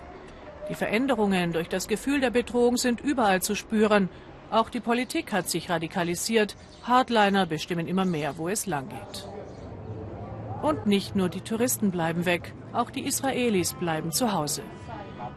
Die 0.69 0.75
Veränderungen 0.75 1.51
durch 1.51 1.67
das 1.67 1.89
Gefühl 1.89 2.21
der 2.21 2.31
Bedrohung 2.31 2.77
sind 2.77 3.01
überall 3.01 3.41
zu 3.41 3.55
spüren. 3.55 4.07
Auch 4.51 4.69
die 4.69 4.79
Politik 4.79 5.33
hat 5.33 5.49
sich 5.49 5.69
radikalisiert. 5.69 6.55
Hardliner 6.83 7.45
bestimmen 7.45 7.89
immer 7.89 8.05
mehr, 8.05 8.37
wo 8.37 8.47
es 8.47 8.67
langgeht. 8.67 9.27
Und 10.61 10.87
nicht 10.87 11.13
nur 11.13 11.27
die 11.27 11.41
Touristen 11.41 11.91
bleiben 11.91 12.25
weg, 12.25 12.53
auch 12.73 12.89
die 12.89 13.05
Israelis 13.05 13.73
bleiben 13.73 14.11
zu 14.11 14.33
Hause. 14.33 14.61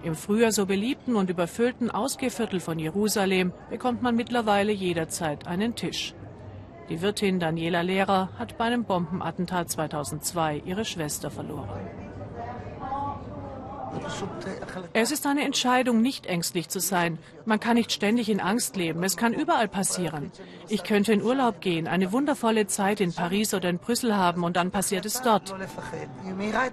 Im 0.03 0.15
früher 0.15 0.51
so 0.53 0.67
beliebten 0.67 1.15
und 1.15 1.31
überfüllten 1.31 1.91
Ausgehviertel 1.91 2.61
von 2.61 2.79
Jerusalem 2.79 3.53
bekommt 3.69 4.03
man 4.03 4.17
mittlerweile 4.17 4.73
jederzeit 4.73 5.47
einen 5.47 5.75
Tisch. 5.75 6.15
Die 6.89 7.03
Wirtin 7.03 7.39
Daniela 7.39 7.83
Lehrer 7.83 8.31
hat 8.39 8.59
bei 8.59 8.65
einem 8.65 8.85
Bombenattentat 8.85 9.71
2002 9.71 10.63
ihre 10.65 10.85
Schwester 10.85 11.31
verloren. 11.31 11.69
Es 14.93 15.11
ist 15.11 15.27
eine 15.27 15.45
Entscheidung, 15.45 16.03
nicht 16.03 16.27
ängstlich 16.27 16.69
zu 16.69 16.81
sein. 16.81 17.19
Man 17.45 17.61
kann 17.61 17.77
nicht 17.77 17.93
ständig 17.93 18.29
in 18.29 18.41
Angst 18.41 18.77
leben. 18.77 19.03
Es 19.03 19.17
kann 19.17 19.33
überall 19.33 19.69
passieren. 19.69 20.31
Ich 20.69 20.85
könnte 20.85 21.13
in 21.13 21.23
Urlaub 21.23 21.61
gehen, 21.61 21.89
eine 21.89 22.13
wundervolle 22.13 22.67
Zeit 22.67 23.01
in 23.01 23.13
Paris 23.13 23.55
oder 23.55 23.69
in 23.69 23.79
Brüssel 23.79 24.17
haben 24.17 24.45
und 24.45 24.57
dann 24.57 24.71
passiert 24.71 25.07
es 25.07 25.23
dort. 25.23 25.55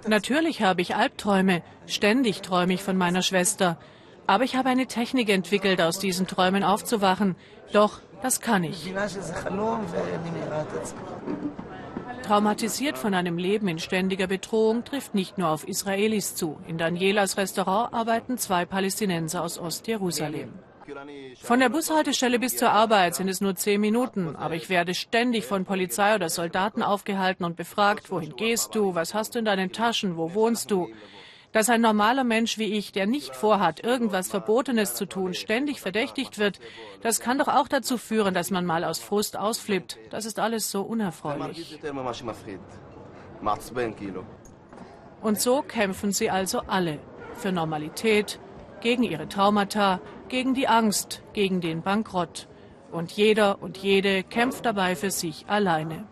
Natürlich 0.06 0.62
habe 0.62 0.82
ich 0.82 0.94
Albträume. 0.94 1.62
Ständig 1.86 2.42
träume 2.42 2.74
ich 2.74 2.82
von 2.82 2.96
meiner 2.96 3.22
Schwester. 3.22 3.78
Aber 4.26 4.44
ich 4.44 4.56
habe 4.56 4.68
eine 4.68 4.86
Technik 4.86 5.30
entwickelt, 5.30 5.80
aus 5.80 5.98
diesen 5.98 6.26
Träumen 6.26 6.62
aufzuwachen. 6.62 7.34
Doch, 7.72 8.00
das 8.22 8.40
kann 8.40 8.64
ich. 8.64 8.92
Traumatisiert 12.28 12.98
von 12.98 13.14
einem 13.14 13.38
Leben 13.38 13.68
in 13.68 13.78
ständiger 13.78 14.26
Bedrohung 14.26 14.84
trifft 14.84 15.14
nicht 15.14 15.38
nur 15.38 15.48
auf 15.48 15.66
Israelis 15.66 16.34
zu. 16.34 16.58
In 16.66 16.76
Danielas 16.76 17.38
Restaurant 17.38 17.94
arbeiten 17.94 18.36
zwei 18.36 18.66
Palästinenser 18.66 19.42
aus 19.42 19.58
Ostjerusalem. 19.58 20.52
Von 21.40 21.60
der 21.60 21.70
Bushaltestelle 21.70 22.38
bis 22.38 22.58
zur 22.58 22.70
Arbeit 22.70 23.14
sind 23.14 23.28
es 23.28 23.40
nur 23.40 23.56
zehn 23.56 23.80
Minuten, 23.80 24.36
aber 24.36 24.56
ich 24.56 24.68
werde 24.68 24.92
ständig 24.92 25.46
von 25.46 25.64
Polizei 25.64 26.14
oder 26.14 26.28
Soldaten 26.28 26.82
aufgehalten 26.82 27.44
und 27.44 27.56
befragt, 27.56 28.10
wohin 28.10 28.36
gehst 28.36 28.74
du, 28.74 28.94
was 28.94 29.14
hast 29.14 29.34
du 29.34 29.38
in 29.38 29.46
deinen 29.46 29.72
Taschen, 29.72 30.18
wo 30.18 30.34
wohnst 30.34 30.70
du 30.70 30.90
dass 31.52 31.70
ein 31.70 31.80
normaler 31.80 32.24
Mensch 32.24 32.58
wie 32.58 32.72
ich, 32.74 32.92
der 32.92 33.06
nicht 33.06 33.34
vorhat, 33.34 33.82
irgendwas 33.82 34.28
Verbotenes 34.28 34.94
zu 34.94 35.06
tun, 35.06 35.34
ständig 35.34 35.80
verdächtigt 35.80 36.38
wird, 36.38 36.60
das 37.02 37.20
kann 37.20 37.38
doch 37.38 37.48
auch 37.48 37.68
dazu 37.68 37.98
führen, 37.98 38.34
dass 38.34 38.50
man 38.50 38.64
mal 38.64 38.84
aus 38.84 38.98
Frust 38.98 39.36
ausflippt. 39.36 39.98
Das 40.10 40.24
ist 40.24 40.38
alles 40.38 40.70
so 40.70 40.82
unerfreulich. 40.82 41.78
Und 45.20 45.40
so 45.40 45.62
kämpfen 45.62 46.12
sie 46.12 46.30
also 46.30 46.60
alle 46.66 46.98
für 47.34 47.52
Normalität, 47.52 48.38
gegen 48.80 49.02
ihre 49.02 49.28
Traumata, 49.28 50.00
gegen 50.28 50.54
die 50.54 50.68
Angst, 50.68 51.22
gegen 51.32 51.60
den 51.60 51.82
Bankrott. 51.82 52.48
Und 52.90 53.12
jeder 53.12 53.60
und 53.60 53.76
jede 53.78 54.22
kämpft 54.22 54.64
dabei 54.64 54.96
für 54.96 55.10
sich 55.10 55.46
alleine. 55.48 56.06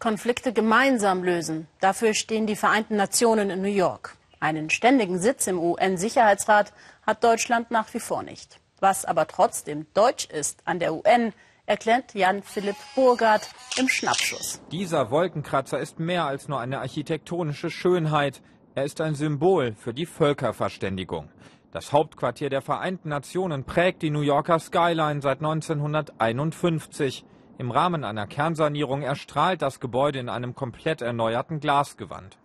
Konflikte 0.00 0.52
gemeinsam 0.52 1.22
lösen. 1.22 1.68
Dafür 1.78 2.14
stehen 2.14 2.46
die 2.46 2.56
Vereinten 2.56 2.96
Nationen 2.96 3.50
in 3.50 3.62
New 3.62 3.68
York. 3.68 4.16
Einen 4.40 4.70
ständigen 4.70 5.18
Sitz 5.18 5.46
im 5.46 5.58
UN-Sicherheitsrat 5.58 6.72
hat 7.06 7.22
Deutschland 7.22 7.70
nach 7.70 7.92
wie 7.92 8.00
vor 8.00 8.22
nicht. 8.22 8.58
Was 8.80 9.04
aber 9.04 9.26
trotzdem 9.26 9.86
deutsch 9.92 10.24
ist 10.24 10.62
an 10.64 10.78
der 10.78 10.94
UN, 10.94 11.34
erklärt 11.66 12.14
Jan-Philipp 12.14 12.76
Burgard 12.94 13.48
im 13.76 13.88
Schnappschuss. 13.88 14.62
Dieser 14.72 15.10
Wolkenkratzer 15.10 15.78
ist 15.78 16.00
mehr 16.00 16.24
als 16.24 16.48
nur 16.48 16.58
eine 16.58 16.80
architektonische 16.80 17.70
Schönheit. 17.70 18.40
Er 18.74 18.84
ist 18.84 19.02
ein 19.02 19.14
Symbol 19.14 19.74
für 19.74 19.92
die 19.92 20.06
Völkerverständigung. 20.06 21.28
Das 21.72 21.92
Hauptquartier 21.92 22.48
der 22.48 22.62
Vereinten 22.62 23.10
Nationen 23.10 23.64
prägt 23.64 24.00
die 24.02 24.10
New 24.10 24.22
Yorker 24.22 24.58
Skyline 24.58 25.20
seit 25.20 25.38
1951. 25.38 27.24
Im 27.60 27.72
Rahmen 27.72 28.04
einer 28.04 28.26
Kernsanierung 28.26 29.02
erstrahlt 29.02 29.60
das 29.60 29.80
Gebäude 29.80 30.18
in 30.18 30.30
einem 30.30 30.54
komplett 30.54 31.02
erneuerten 31.02 31.60
Glasgewand. 31.60 32.38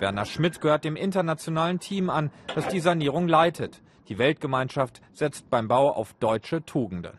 Werner 0.00 0.24
Schmidt 0.24 0.60
gehört 0.60 0.82
dem 0.82 0.96
internationalen 0.96 1.78
Team 1.78 2.10
an, 2.10 2.32
das 2.52 2.66
die 2.66 2.80
Sanierung 2.80 3.28
leitet. 3.28 3.80
Die 4.08 4.18
Weltgemeinschaft 4.18 5.00
setzt 5.12 5.48
beim 5.50 5.68
Bau 5.68 5.88
auf 5.88 6.14
deutsche 6.14 6.64
Tugenden. 6.64 7.12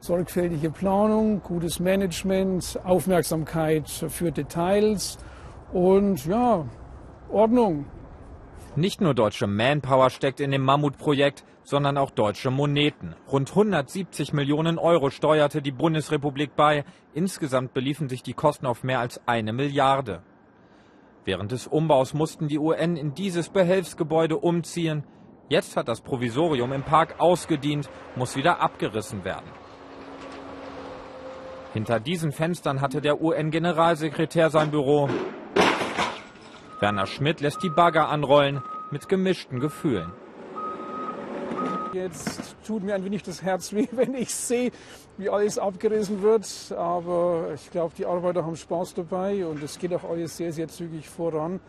Sorgfältige 0.00 0.70
Planung, 0.70 1.42
gutes 1.42 1.78
Management, 1.78 2.80
Aufmerksamkeit 2.84 3.90
für 3.90 4.32
Details 4.32 5.18
und 5.74 6.24
ja, 6.24 6.64
Ordnung. 7.28 7.84
Nicht 8.74 9.02
nur 9.02 9.12
deutsche 9.12 9.46
Manpower 9.46 10.08
steckt 10.08 10.40
in 10.40 10.50
dem 10.50 10.62
Mammutprojekt, 10.62 11.44
sondern 11.62 11.98
auch 11.98 12.10
deutsche 12.10 12.50
Moneten. 12.50 13.14
Rund 13.30 13.50
170 13.50 14.32
Millionen 14.32 14.78
Euro 14.78 15.10
steuerte 15.10 15.60
die 15.60 15.72
Bundesrepublik 15.72 16.56
bei. 16.56 16.84
Insgesamt 17.12 17.74
beliefen 17.74 18.08
sich 18.08 18.22
die 18.22 18.32
Kosten 18.32 18.64
auf 18.64 18.82
mehr 18.82 19.00
als 19.00 19.20
eine 19.26 19.52
Milliarde. 19.52 20.22
Während 21.26 21.52
des 21.52 21.66
Umbaus 21.66 22.14
mussten 22.14 22.48
die 22.48 22.58
UN 22.58 22.96
in 22.96 23.12
dieses 23.12 23.50
Behelfsgebäude 23.50 24.38
umziehen. 24.38 25.04
Jetzt 25.50 25.76
hat 25.76 25.86
das 25.86 26.00
Provisorium 26.00 26.72
im 26.72 26.82
Park 26.82 27.16
ausgedient, 27.18 27.90
muss 28.16 28.36
wieder 28.36 28.62
abgerissen 28.62 29.22
werden. 29.22 29.50
Hinter 31.74 32.00
diesen 32.00 32.32
Fenstern 32.32 32.80
hatte 32.80 33.02
der 33.02 33.20
UN-Generalsekretär 33.20 34.48
sein 34.48 34.70
Büro. 34.70 35.10
Werner 36.82 37.06
Schmidt 37.06 37.40
lässt 37.40 37.62
die 37.62 37.70
Bagger 37.70 38.08
anrollen 38.08 38.60
mit 38.90 39.08
gemischten 39.08 39.60
Gefühlen. 39.60 40.10
Jetzt 41.92 42.56
tut 42.66 42.82
mir 42.82 42.96
ein 42.96 43.04
wenig 43.04 43.22
das 43.22 43.40
Herz 43.40 43.72
weh, 43.72 43.86
wenn 43.92 44.14
ich 44.14 44.34
sehe, 44.34 44.72
wie 45.16 45.30
alles 45.30 45.58
abgerissen 45.58 46.22
wird. 46.22 46.44
Aber 46.76 47.50
ich 47.54 47.70
glaube, 47.70 47.94
die 47.96 48.04
Arbeiter 48.04 48.44
haben 48.44 48.56
Spaß 48.56 48.94
dabei 48.94 49.46
und 49.46 49.62
es 49.62 49.78
geht 49.78 49.94
auch 49.94 50.02
alles 50.02 50.36
sehr, 50.36 50.52
sehr 50.52 50.66
zügig 50.66 51.08
voran. 51.08 51.60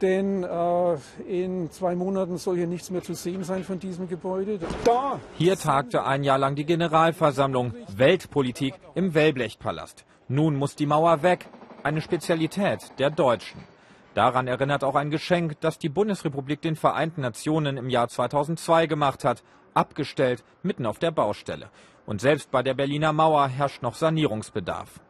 Denn 0.00 0.44
äh, 0.44 0.96
in 1.26 1.68
zwei 1.72 1.96
Monaten 1.96 2.36
soll 2.36 2.56
hier 2.56 2.68
nichts 2.68 2.90
mehr 2.90 3.02
zu 3.02 3.14
sehen 3.14 3.42
sein 3.42 3.64
von 3.64 3.80
diesem 3.80 4.08
Gebäude. 4.08 4.60
Da! 4.84 5.18
Hier 5.38 5.56
tagte 5.56 6.04
ein 6.04 6.22
Jahr 6.22 6.38
lang 6.38 6.54
die 6.54 6.66
Generalversammlung 6.66 7.74
Weltpolitik 7.96 8.74
im 8.94 9.12
Wellblechpalast. 9.12 10.04
Nun 10.28 10.54
muss 10.54 10.76
die 10.76 10.86
Mauer 10.86 11.24
weg. 11.24 11.48
Eine 11.82 12.00
Spezialität 12.00 12.92
der 13.00 13.10
Deutschen. 13.10 13.75
Daran 14.16 14.48
erinnert 14.48 14.82
auch 14.82 14.94
ein 14.94 15.10
Geschenk, 15.10 15.60
das 15.60 15.78
die 15.78 15.90
Bundesrepublik 15.90 16.62
den 16.62 16.74
Vereinten 16.74 17.20
Nationen 17.20 17.76
im 17.76 17.90
Jahr 17.90 18.08
2002 18.08 18.86
gemacht 18.86 19.24
hat, 19.24 19.42
abgestellt 19.74 20.42
mitten 20.62 20.86
auf 20.86 20.98
der 20.98 21.10
Baustelle. 21.10 21.68
Und 22.06 22.22
selbst 22.22 22.50
bei 22.50 22.62
der 22.62 22.72
Berliner 22.72 23.12
Mauer 23.12 23.46
herrscht 23.48 23.82
noch 23.82 23.94
Sanierungsbedarf. 23.94 25.00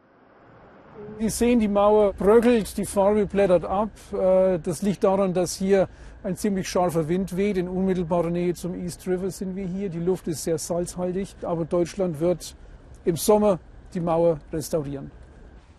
Sie 1.19 1.29
sehen, 1.29 1.61
die 1.61 1.69
Mauer 1.69 2.11
bröckelt, 2.11 2.77
die 2.77 2.83
Farbe 2.83 3.27
blättert 3.27 3.63
ab. 3.63 3.91
Äh, 4.11 4.59
das 4.59 4.81
liegt 4.81 5.05
daran, 5.05 5.33
dass 5.33 5.55
hier 5.55 5.87
ein 6.23 6.35
ziemlich 6.35 6.67
scharfer 6.67 7.07
Wind 7.07 7.37
weht. 7.37 7.55
In 7.55 7.69
unmittelbarer 7.69 8.29
Nähe 8.29 8.55
zum 8.55 8.75
East 8.75 9.07
River 9.07 9.31
sind 9.31 9.55
wir 9.55 9.67
hier. 9.67 9.87
Die 9.87 9.99
Luft 9.99 10.27
ist 10.27 10.43
sehr 10.43 10.57
salzhaltig, 10.57 11.33
aber 11.43 11.63
Deutschland 11.63 12.19
wird 12.19 12.57
im 13.05 13.15
Sommer 13.15 13.59
die 13.93 14.01
Mauer 14.01 14.39
restaurieren. 14.51 15.11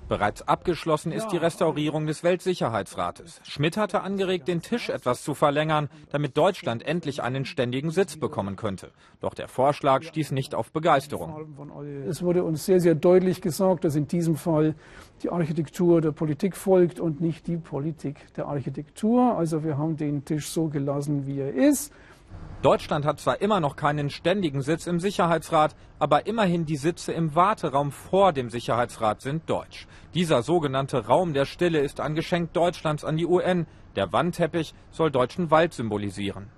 Bereits 0.09 0.41
abgeschlossen 0.49 1.13
ist 1.13 1.29
die 1.29 1.37
Restaurierung 1.37 2.07
des 2.07 2.25
Weltsicherheitsrates. 2.25 3.43
Schmidt 3.45 3.77
hatte 3.77 4.01
angeregt, 4.01 4.49
den 4.49 4.63
Tisch 4.63 4.89
etwas 4.89 5.23
zu 5.23 5.35
verlängern, 5.35 5.91
damit 6.11 6.39
Deutschland 6.39 6.83
endlich 6.83 7.23
einen 7.23 7.45
ständigen 7.45 7.91
Sitz 7.91 8.17
bekommen 8.17 8.57
könnte. 8.57 8.91
Doch 9.21 9.35
der 9.35 9.49
Vorschlag 9.49 10.03
stieß 10.03 10.33
nicht 10.33 10.55
auf 10.55 10.73
Begeisterung. 10.73 11.47
Es 12.09 12.23
wurde 12.23 12.43
uns 12.43 12.65
sehr, 12.65 12.81
sehr 12.81 12.95
deutlich 12.95 13.43
gesagt, 13.43 13.85
dass 13.85 13.97
in 13.97 14.09
diesem 14.09 14.37
Fall 14.37 14.75
die 15.23 15.29
Architektur 15.29 16.01
der 16.01 16.13
Politik 16.13 16.57
folgt 16.57 17.01
und 17.01 17.21
nicht 17.21 17.47
die 17.47 17.59
Politik 17.59 18.33
der 18.35 18.47
Architektur. 18.47 19.37
Also 19.37 19.63
wir 19.63 19.77
haben 19.77 19.99
den 19.99 20.25
Tisch 20.25 20.49
so 20.49 20.69
gelassen, 20.69 21.27
wie 21.27 21.41
er 21.41 21.53
ist. 21.53 21.93
Deutschland 22.63 23.05
hat 23.05 23.21
zwar 23.21 23.41
immer 23.41 23.61
noch 23.61 23.77
keinen 23.77 24.11
ständigen 24.11 24.63
Sitz 24.63 24.89
im 24.89 24.99
Sicherheitsrat, 24.99 25.77
aber 26.01 26.27
immerhin 26.27 26.67
die 26.67 26.77
Sitze 26.77 27.13
im 27.13 27.37
Warteraum 27.37 27.93
vor 27.93 28.33
dem 28.33 28.51
Sicherheitsrat 28.51 29.21
sind 29.21 29.49
deutsch. 29.49 29.87
Dieser 30.13 30.43
sogenannte 30.43 31.07
Raum 31.07 31.35
der 31.35 31.45
Stille 31.45 31.79
ist 31.79 32.01
ein 32.01 32.17
Geschenk 32.17 32.53
Deutschlands 32.55 33.05
an 33.05 33.17
die 33.17 33.27
UN. 33.27 33.69
Der 33.95 34.13
Wandteppich 34.13 34.75
soll 34.91 35.13
deutschen 35.13 35.53
Wald 35.53 35.73
symbolisieren. 35.73 36.49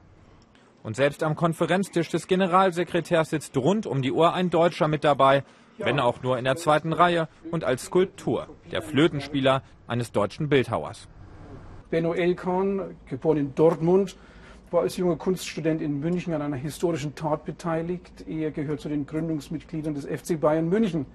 Und 0.83 0.97
selbst 0.97 1.23
am 1.23 1.37
Konferenztisch 1.37 2.09
des 2.09 2.27
Generalsekretärs 2.27 3.29
sitzt 3.29 3.55
rund 3.59 3.87
um 3.87 4.01
die 4.01 4.13
Uhr 4.13 4.33
ein 4.33 4.49
Deutscher 4.49 4.89
mit 4.89 5.05
dabei, 5.05 5.45
wenn 5.77 6.01
auch 6.01 6.23
nur 6.23 6.39
in 6.39 6.45
der 6.45 6.57
zweiten 6.57 6.95
Reihe 6.95 7.29
und 7.51 7.63
als 7.63 7.85
Skulptur, 7.85 8.49
der 8.73 8.81
Flötenspieler 8.81 9.63
eines 9.87 10.13
deutschen 10.13 10.49
Bildhauers. 10.49 11.09
Benno 11.91 12.15
Elkan, 12.15 12.97
geboren 13.07 13.37
in 13.37 13.55
Dortmund, 13.55 14.17
war 14.73 14.83
als 14.83 14.97
junger 14.97 15.17
Kunststudent 15.17 15.83
in 15.83 16.01
München 16.01 16.33
an 16.33 16.43
einer 16.43 16.57
historischen 16.57 17.15
Tat 17.15 17.45
beteiligt. 17.45 18.25
Er 18.29 18.51
gehört 18.51 18.81
zu 18.81 18.89
den 18.89 19.07
Gründungsmitgliedern 19.07 19.95
des 19.95 20.05
FC 20.05 20.41
Bayern 20.41 20.69
München. 20.69 21.07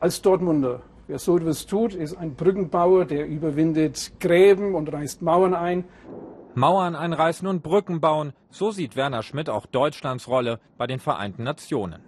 Als 0.00 0.20
Dortmunder, 0.22 0.82
wer 1.06 1.18
so 1.18 1.36
etwas 1.36 1.66
tut, 1.66 1.94
ist 1.94 2.16
ein 2.16 2.34
Brückenbauer, 2.34 3.04
der 3.04 3.26
überwindet 3.26 4.12
Gräben 4.20 4.74
und 4.74 4.92
reißt 4.92 5.22
Mauern 5.22 5.54
ein. 5.54 5.84
Mauern 6.54 6.96
einreißen 6.96 7.46
und 7.46 7.62
Brücken 7.62 8.00
bauen, 8.00 8.32
so 8.50 8.70
sieht 8.70 8.96
Werner 8.96 9.22
Schmidt 9.22 9.50
auch 9.50 9.66
Deutschlands 9.66 10.26
Rolle 10.26 10.58
bei 10.78 10.86
den 10.86 11.00
Vereinten 11.00 11.44
Nationen. 11.44 12.02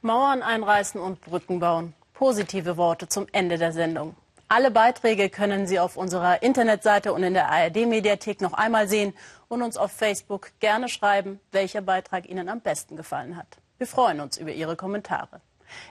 Mauern 0.00 0.42
einreißen 0.42 1.00
und 1.00 1.20
Brücken 1.20 1.60
bauen. 1.60 1.94
Positive 2.14 2.76
Worte 2.76 3.06
zum 3.08 3.26
Ende 3.32 3.58
der 3.58 3.72
Sendung. 3.72 4.16
Alle 4.50 4.70
Beiträge 4.70 5.28
können 5.28 5.66
Sie 5.66 5.78
auf 5.78 5.98
unserer 5.98 6.42
Internetseite 6.42 7.12
und 7.12 7.22
in 7.22 7.34
der 7.34 7.50
ARD-Mediathek 7.50 8.40
noch 8.40 8.54
einmal 8.54 8.88
sehen 8.88 9.12
und 9.48 9.60
uns 9.60 9.76
auf 9.76 9.92
Facebook 9.92 10.52
gerne 10.58 10.88
schreiben, 10.88 11.38
welcher 11.52 11.82
Beitrag 11.82 12.26
Ihnen 12.26 12.48
am 12.48 12.62
besten 12.62 12.96
gefallen 12.96 13.36
hat. 13.36 13.58
Wir 13.76 13.86
freuen 13.86 14.20
uns 14.20 14.38
über 14.38 14.50
Ihre 14.50 14.74
Kommentare. 14.74 15.42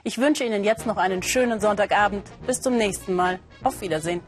Ich 0.02 0.18
wünsche 0.18 0.42
Ihnen 0.42 0.64
jetzt 0.64 0.86
noch 0.86 0.96
einen 0.96 1.22
schönen 1.22 1.60
Sonntagabend. 1.60 2.26
Bis 2.48 2.60
zum 2.60 2.76
nächsten 2.76 3.14
Mal. 3.14 3.38
Auf 3.62 3.80
Wiedersehen. 3.80 4.22